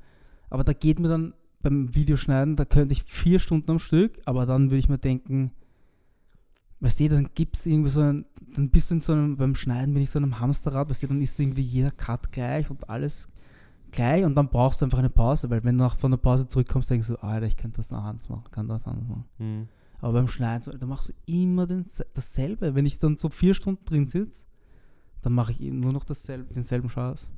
[0.50, 4.46] Aber da geht mir dann beim Videoschneiden, da könnte ich vier Stunden am Stück, aber
[4.46, 5.50] dann würde ich mir denken,
[6.78, 8.24] weißt du, dann gibt es irgendwie so ein,
[8.54, 11.06] dann bist du in so einem, beim Schneiden bin ich so einem Hamsterrad, weißt du,
[11.08, 13.28] dann ist irgendwie jeder Cut gleich und alles
[13.90, 16.46] gleich und dann brauchst du einfach eine Pause, weil wenn du nach von der Pause
[16.46, 19.24] zurückkommst, denkst du, Alter, ich könnte das noch anders machen, kann das anders machen.
[19.38, 19.68] Hm.
[20.00, 21.84] Aber beim Schneiden, so, da machst du immer den,
[22.14, 22.74] dasselbe.
[22.74, 24.46] Wenn ich dann so vier Stunden drin sitze,
[25.22, 27.30] dann mache ich nur noch dasselbe, denselben Scheiß.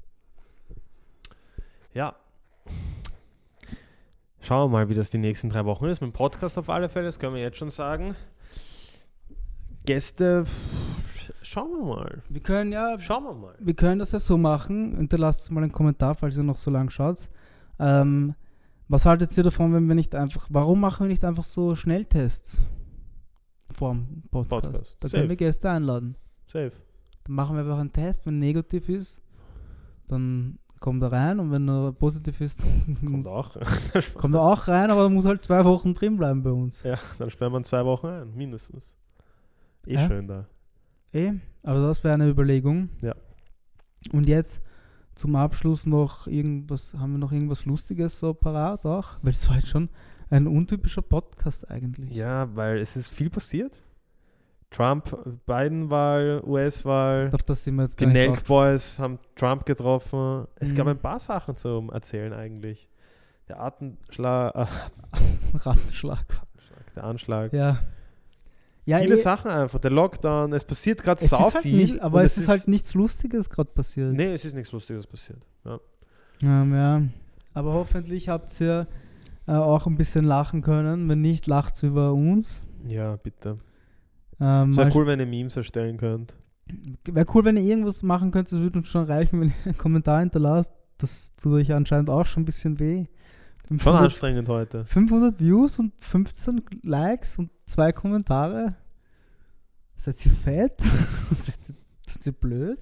[1.94, 2.14] Ja.
[4.40, 6.00] Schauen wir mal, wie das die nächsten drei Wochen ist.
[6.00, 8.14] Mit dem Podcast auf alle Fälle, das können wir jetzt schon sagen.
[9.86, 10.44] Gäste,
[11.42, 12.22] schauen wir mal.
[12.28, 13.54] Wir können ja, Schauen wir mal.
[13.58, 14.96] wir können das ja so machen.
[14.96, 17.28] Hinterlasst mal einen Kommentar, falls ihr noch so lange schaut.
[17.78, 18.34] Ähm,
[18.88, 22.62] was haltet ihr davon, wenn wir nicht einfach, warum machen wir nicht einfach so Schnelltests
[23.72, 24.64] vorm Podcast?
[24.66, 24.96] Podcast.
[25.00, 25.16] Da Safe.
[25.18, 26.16] können wir Gäste einladen.
[26.46, 26.72] Safe.
[27.24, 29.22] Dann machen wir einfach einen Test, wenn negativ ist,
[30.08, 33.56] dann kommt er rein und wenn er positiv ist, Kommt muss- auch.
[34.14, 36.82] kommt er auch rein, aber er muss halt zwei Wochen drin bleiben bei uns.
[36.82, 38.94] ja, dann sperren wir zwei Wochen ein, mindestens.
[39.86, 40.08] Eh Ja.
[40.08, 40.46] schön da.
[41.12, 41.32] Eh,
[41.62, 42.88] aber das wäre eine Überlegung.
[43.02, 43.14] Ja.
[44.12, 44.60] Und jetzt
[45.14, 49.18] zum Abschluss noch irgendwas, haben wir noch irgendwas Lustiges so parat auch?
[49.22, 49.88] Weil es war jetzt schon
[50.30, 52.14] ein untypischer Podcast eigentlich.
[52.14, 53.76] Ja, weil es ist viel passiert.
[54.70, 57.30] Trump, Biden-Wahl, US-Wahl.
[57.32, 58.44] Auf das sind wir jetzt Die Nelk.
[58.46, 60.46] Boys haben Trump getroffen.
[60.54, 60.92] Es gab Mhm.
[60.92, 62.88] ein paar Sachen zum Erzählen eigentlich.
[63.48, 64.66] Der Atemschlag, äh,
[65.56, 66.24] Rattenschlag.
[66.94, 67.52] der Anschlag.
[67.52, 67.80] Ja.
[68.90, 69.78] Ja, Viele eh, Sachen einfach.
[69.78, 71.76] Der Lockdown, es passiert gerade es sau ist halt viel.
[71.76, 74.12] nicht, aber und es ist halt nichts Lustiges gerade passiert.
[74.12, 75.46] Nee, es ist nichts Lustiges passiert.
[75.64, 75.78] Ja.
[76.42, 77.02] Ähm, ja.
[77.54, 78.86] Aber hoffentlich habt ihr
[79.46, 81.08] äh, auch ein bisschen lachen können.
[81.08, 82.62] Wenn nicht, lacht über uns.
[82.88, 83.58] ja, bitte.
[84.40, 86.34] Ähm, Es wäre cool, wenn ihr Memes erstellen könnt.
[87.04, 88.50] Wäre cool, wenn ihr irgendwas machen könnt.
[88.50, 90.72] Es würde uns schon reichen, wenn ihr einen Kommentar hinterlasst.
[90.98, 93.04] Das tut euch anscheinend auch schon ein bisschen weh.
[93.70, 94.84] Schon 500, anstrengend heute.
[94.84, 98.74] 500 Views und 15 Likes und zwei Kommentare.
[99.94, 100.80] Seid ihr fett?
[101.30, 102.80] Seid ihr, seid ihr blöd?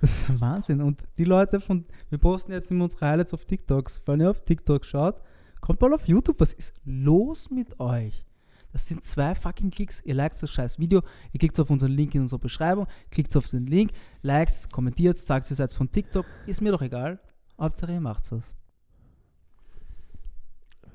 [0.00, 0.80] Das ist ein Wahnsinn.
[0.80, 4.02] Und die Leute von, wir posten jetzt immer unsere Highlights auf TikToks.
[4.06, 5.20] Wenn ihr auf TikTok schaut,
[5.60, 6.38] kommt mal auf YouTube.
[6.38, 8.24] Was ist los mit euch?
[8.70, 10.00] Das sind zwei fucking Klicks.
[10.04, 11.02] Ihr liked das scheiß Video,
[11.32, 13.90] ihr klickt auf unseren Link in unserer Beschreibung, klickt auf den Link,
[14.22, 16.26] liked, kommentiert, sagt, ihr seid von TikTok.
[16.46, 17.18] Ist mir doch egal.
[17.58, 18.54] Hauptsache ihr macht's das.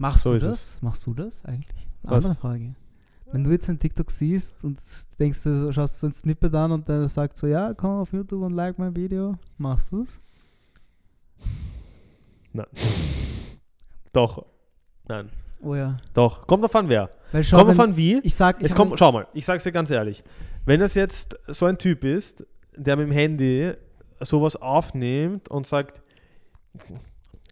[0.01, 0.79] Machst So du das?
[0.81, 1.87] Machst du das eigentlich?
[2.01, 2.25] Was?
[2.25, 2.73] andere Frage.
[3.31, 4.79] Wenn du jetzt einen TikTok siehst und
[5.19, 8.41] denkst, du schaust so ein Snippet an und der sagt so, ja, komm auf YouTube
[8.41, 10.19] und like mein Video, machst du es?
[14.11, 14.45] Doch.
[15.07, 15.29] Nein.
[15.61, 15.97] Oh ja.
[16.15, 16.47] Doch.
[16.47, 17.11] Kommt davon wer.
[17.31, 18.19] Weil schau, Kommt davon wie.
[18.23, 20.23] ich sag, ich Es kommt, schau mal, ich sag's dir ganz ehrlich.
[20.65, 22.45] Wenn das jetzt so ein Typ ist,
[22.75, 23.73] der mit dem Handy
[24.19, 26.01] sowas aufnimmt und sagt,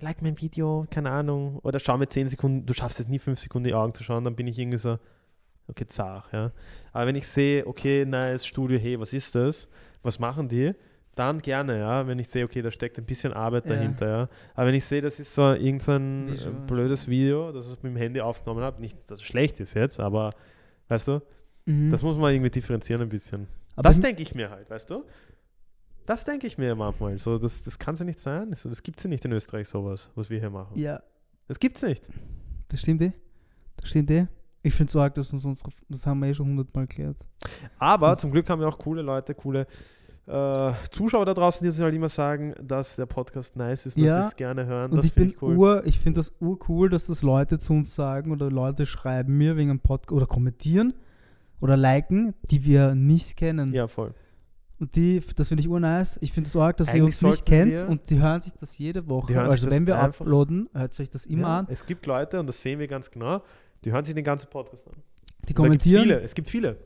[0.02, 3.40] like mein Video, keine Ahnung, oder schau mir 10 Sekunden, du schaffst es nie 5
[3.40, 4.98] Sekunden in die Augen zu schauen, dann bin ich irgendwie so,
[5.68, 6.52] okay, zart, ja.
[6.94, 9.68] Aber wenn ich sehe, okay, nice, Studio, hey, was ist das?
[10.02, 10.74] Was machen die?
[11.16, 13.76] Dann gerne, ja, wenn ich sehe, okay, da steckt ein bisschen Arbeit Ja.
[13.76, 14.30] dahinter, ja.
[14.56, 16.54] Aber wenn ich sehe, das ist so irgendein äh, Visual.
[16.68, 20.30] blödes Video, das ich mit dem Handy aufgenommen habe, nichts, das schlecht ist jetzt, aber
[20.88, 21.22] weißt du,
[21.66, 21.90] Mhm.
[21.92, 23.48] das muss man irgendwie differenzieren ein bisschen.
[23.76, 25.04] Aber das denke ich mir halt, weißt du?
[26.10, 27.20] Das denke ich mir manchmal.
[27.20, 28.52] So, das das kann es ja nicht sein.
[28.56, 30.78] So, das gibt es ja nicht in Österreich, sowas, was wir hier machen.
[30.78, 31.02] ja,
[31.48, 32.08] Das gibt's nicht.
[32.68, 33.12] das stimmt eh.
[33.78, 34.26] Das stimmt eh.
[34.64, 37.16] Ich finde es so arg, dass uns unsere, das haben wir eh schon hundertmal erklärt.
[37.78, 39.68] Aber Sonst- zum Glück haben wir auch coole Leute, coole
[40.26, 44.18] äh, Zuschauer da draußen, die uns halt immer sagen, dass der Podcast nice ist Ja,
[44.18, 44.92] dass sie es gerne hören.
[44.92, 45.56] Und das finde ich cool.
[45.58, 49.56] ur, ich finde das urcool, dass das Leute zu uns sagen oder Leute schreiben mir
[49.58, 50.94] wegen einem Podcast oder kommentieren
[51.62, 53.74] oder liken, die wir nicht kennen.
[53.74, 54.14] ja, voll.
[54.80, 56.18] Und die, das finde ich urnice.
[56.22, 59.08] Ich finde es arg, dass ihr uns nicht kennt und die hören sich das jede
[59.10, 59.40] Woche.
[59.42, 61.68] Also wenn wir uploaden, hört sich das immer ja, an.
[61.70, 63.42] Es gibt Leute, und das sehen wir ganz genau,
[63.84, 64.94] die hören sich den ganzen Podcast an.
[65.44, 66.04] Die Und kommentieren.
[66.04, 66.22] viele.
[66.22, 66.78] Es gibt viele.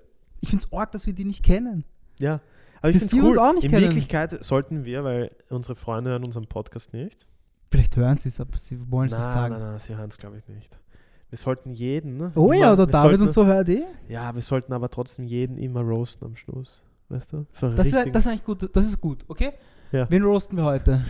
[0.42, 1.86] Ich finde es arg, dass wir die nicht kennen.
[2.20, 2.42] Ja.
[2.82, 3.44] Aber ich finde die es uns cool.
[3.44, 3.84] auch nicht In kennen.
[3.84, 7.26] Wirklichkeit sollten wir, weil unsere Freunde hören unseren Podcast nicht.
[7.72, 9.54] Vielleicht hören sie es, aber sie wollen es nicht Nein, sagen.
[9.54, 10.78] nein, nein, sie hören es, glaube ich, nicht.
[11.30, 12.18] Wir sollten jeden.
[12.18, 13.84] ne, Oh ja, immer- oder wir David sollten, und so hört eh.
[14.10, 16.82] Ja, wir sollten aber trotzdem jeden immer roasten am Schluss.
[17.10, 17.46] Weißt du?
[17.52, 18.70] So Das ist, das ist eigentlich gut.
[18.76, 19.52] Das ist gut, okay?
[19.92, 20.10] Ja.
[20.10, 21.04] Wen roasten wir heute?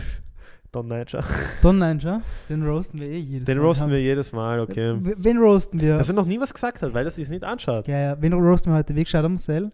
[0.72, 1.22] Don Nigel.
[1.62, 2.20] Don Ninja.
[2.48, 3.64] Den roasten wir eh jedes Den Mal.
[3.64, 4.98] roasten haben- wir jedes Mal, okay.
[5.00, 5.98] Wen roasten wir?
[5.98, 7.86] Dass er noch nie was gesagt hat, weil er sich nicht anschaut.
[7.86, 8.16] ja, ja.
[8.20, 8.94] Wen roasten wir heute?
[8.96, 9.70] Wegscheider Marcel?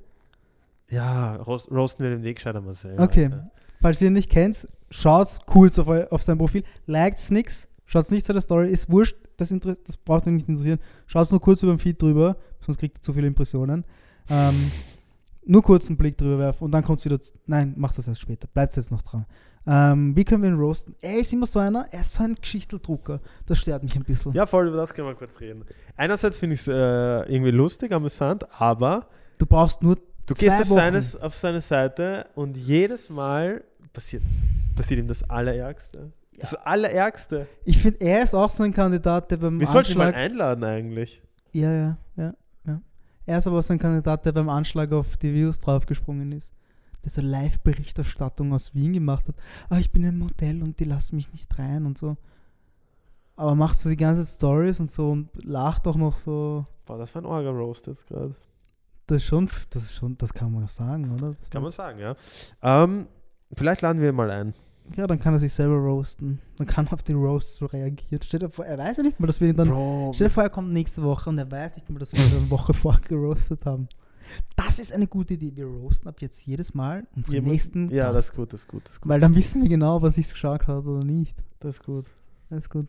[0.91, 3.01] Ja, roast, roasten wir den Wegscheider Marcel.
[3.01, 3.25] Okay.
[3.25, 3.51] Alter.
[3.81, 6.65] Falls ihr ihn nicht kennt, schaut's kurz auf, auf sein Profil.
[6.87, 7.67] Liked's nix.
[7.87, 8.69] Schaut's nicht zu der Story.
[8.71, 9.17] Ist wurscht.
[9.39, 10.79] Das, das braucht euch nicht interessieren.
[11.07, 12.37] Schaut's nur kurz über den Feed drüber.
[12.61, 13.85] Sonst kriegt ihr zu viele Impressionen.
[14.29, 14.71] Ähm,
[15.51, 17.21] nur kurz einen Blick drüber werfen und dann kommt es wieder.
[17.21, 18.47] zu- Nein, mach das erst später.
[18.53, 19.27] Bleibt jetzt noch dran.
[19.67, 20.95] Ähm, wie können wir ihn roasten?
[21.01, 23.19] Er ist immer so einer, er ist so ein Geschichteldrucker.
[23.47, 24.33] Das stört mich ein bisschen.
[24.33, 25.65] Ja, voll, über das können wir kurz reden.
[25.97, 26.73] Einerseits finde ich es äh,
[27.33, 29.07] irgendwie lustig, amüsant, aber
[29.39, 29.97] Du brauchst nur.
[30.27, 34.23] du gehst auf, seines, auf seine Seite und jedes Mal passiert.
[34.77, 36.13] Passiert ihm das Allerärgste.
[36.39, 37.47] Das Allerärgste.
[37.65, 40.65] Ich finde, er ist auch so ein Kandidat, der beim Wir sollten ihn mal einladen
[40.65, 41.21] eigentlich.
[41.53, 42.35] Ja, ja, ja, ja.
[43.31, 46.53] Er ist aber so ein Kandidat, der beim Anschlag auf die Views draufgesprungen ist.
[47.05, 49.37] Der so Live-Berichterstattung aus Wien gemacht hat.
[49.69, 52.17] Ah, ich bin im Modell und die lassen mich nicht rein und so.
[53.37, 56.67] Aber macht so die ganze Stories und so und lacht auch noch so.
[56.87, 58.35] Boah, das war ein Orga-Roast jetzt gerade.
[59.07, 61.35] Das ist schon, das ist schon, das kann man sagen, oder?
[61.39, 62.17] Das Kann man war- sagen, ja.
[62.63, 63.07] Ähm,
[63.53, 64.55] vielleicht laden wir ihn mal ein.
[64.97, 66.39] Ja, dann kann er sich selber roasten.
[66.57, 68.21] Dann kann er auf die Roasts so reagieren.
[68.25, 70.33] Stell dir vor, er weiß ja nicht mal, dass wir ihn dann Bro, Stell dir
[70.33, 72.75] vor, er kommt nächste Woche und er weiß nicht mal, dass wir ihn eine Woche
[72.75, 73.89] vorher geroastet haben.
[74.57, 75.53] Das ist eine gute Idee.
[75.57, 78.17] Wir roasten ab jetzt jedes Mal unseren Jemand- nächsten Ja, Gast.
[78.17, 78.83] das ist gut, das ist gut.
[78.85, 81.37] Das ist gut Weil dann ist wissen wir genau, er sich's geschaut hat oder nicht.
[81.37, 82.07] gut, Das ist gut.
[82.49, 82.87] Das ist gut.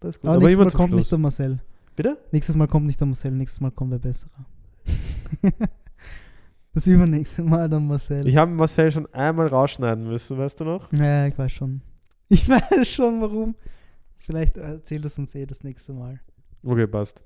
[0.00, 0.28] Das ist gut.
[0.28, 0.98] Aber, Aber, nächstes Mal kommt Schluss.
[1.00, 1.60] nicht der Marcel.
[1.96, 2.18] Bitte?
[2.32, 4.30] Nächstes Mal kommt nicht der Marcel, nächstes Mal kommt der Bessere.
[6.74, 8.26] das übernächste Mal der Marcel.
[8.26, 10.92] Ich habe Marcel schon einmal rausschneiden müssen, weißt du noch?
[10.92, 11.80] ja, ich weiß schon.
[12.28, 13.54] Ich weiß schon, warum.
[14.16, 16.18] Vielleicht erzählt es uns eh das nächste Mal.
[16.64, 17.22] Okay, passt.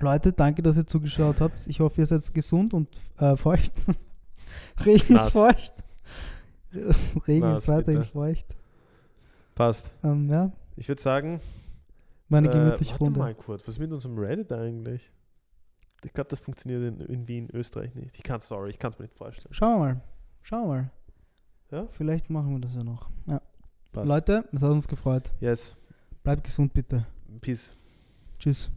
[0.00, 1.66] Leute, danke, dass ihr zugeschaut habt.
[1.66, 2.88] Ich hoffe, ihr seid gesund und
[3.18, 3.72] äh, feucht.
[4.86, 5.74] Regen ist feucht.
[7.26, 8.12] Regen Nass, ist weiterhin bitte.
[8.12, 8.46] feucht.
[9.54, 9.90] Passt.
[10.02, 11.40] Ähm, ja, Ich würde sagen,
[12.28, 13.18] war eine äh, gemütliche warte Runde.
[13.18, 13.62] mal kurz.
[13.62, 15.12] Was ist mit unserem Reddit eigentlich?
[16.04, 18.14] Ich glaube, das funktioniert in, in Wien, Österreich nicht.
[18.14, 19.52] Ich kann sorry, ich kann es mir nicht vorstellen.
[19.52, 20.00] Schauen wir mal.
[20.42, 20.90] Schauen wir mal.
[21.70, 21.88] Ja?
[21.92, 23.10] Vielleicht machen wir das ja noch.
[23.26, 23.40] Ja.
[23.92, 25.32] Leute, es hat uns gefreut.
[25.40, 25.74] Yes.
[26.22, 27.06] Bleibt gesund bitte.
[27.40, 27.72] Peace.
[28.38, 28.68] Tschüss.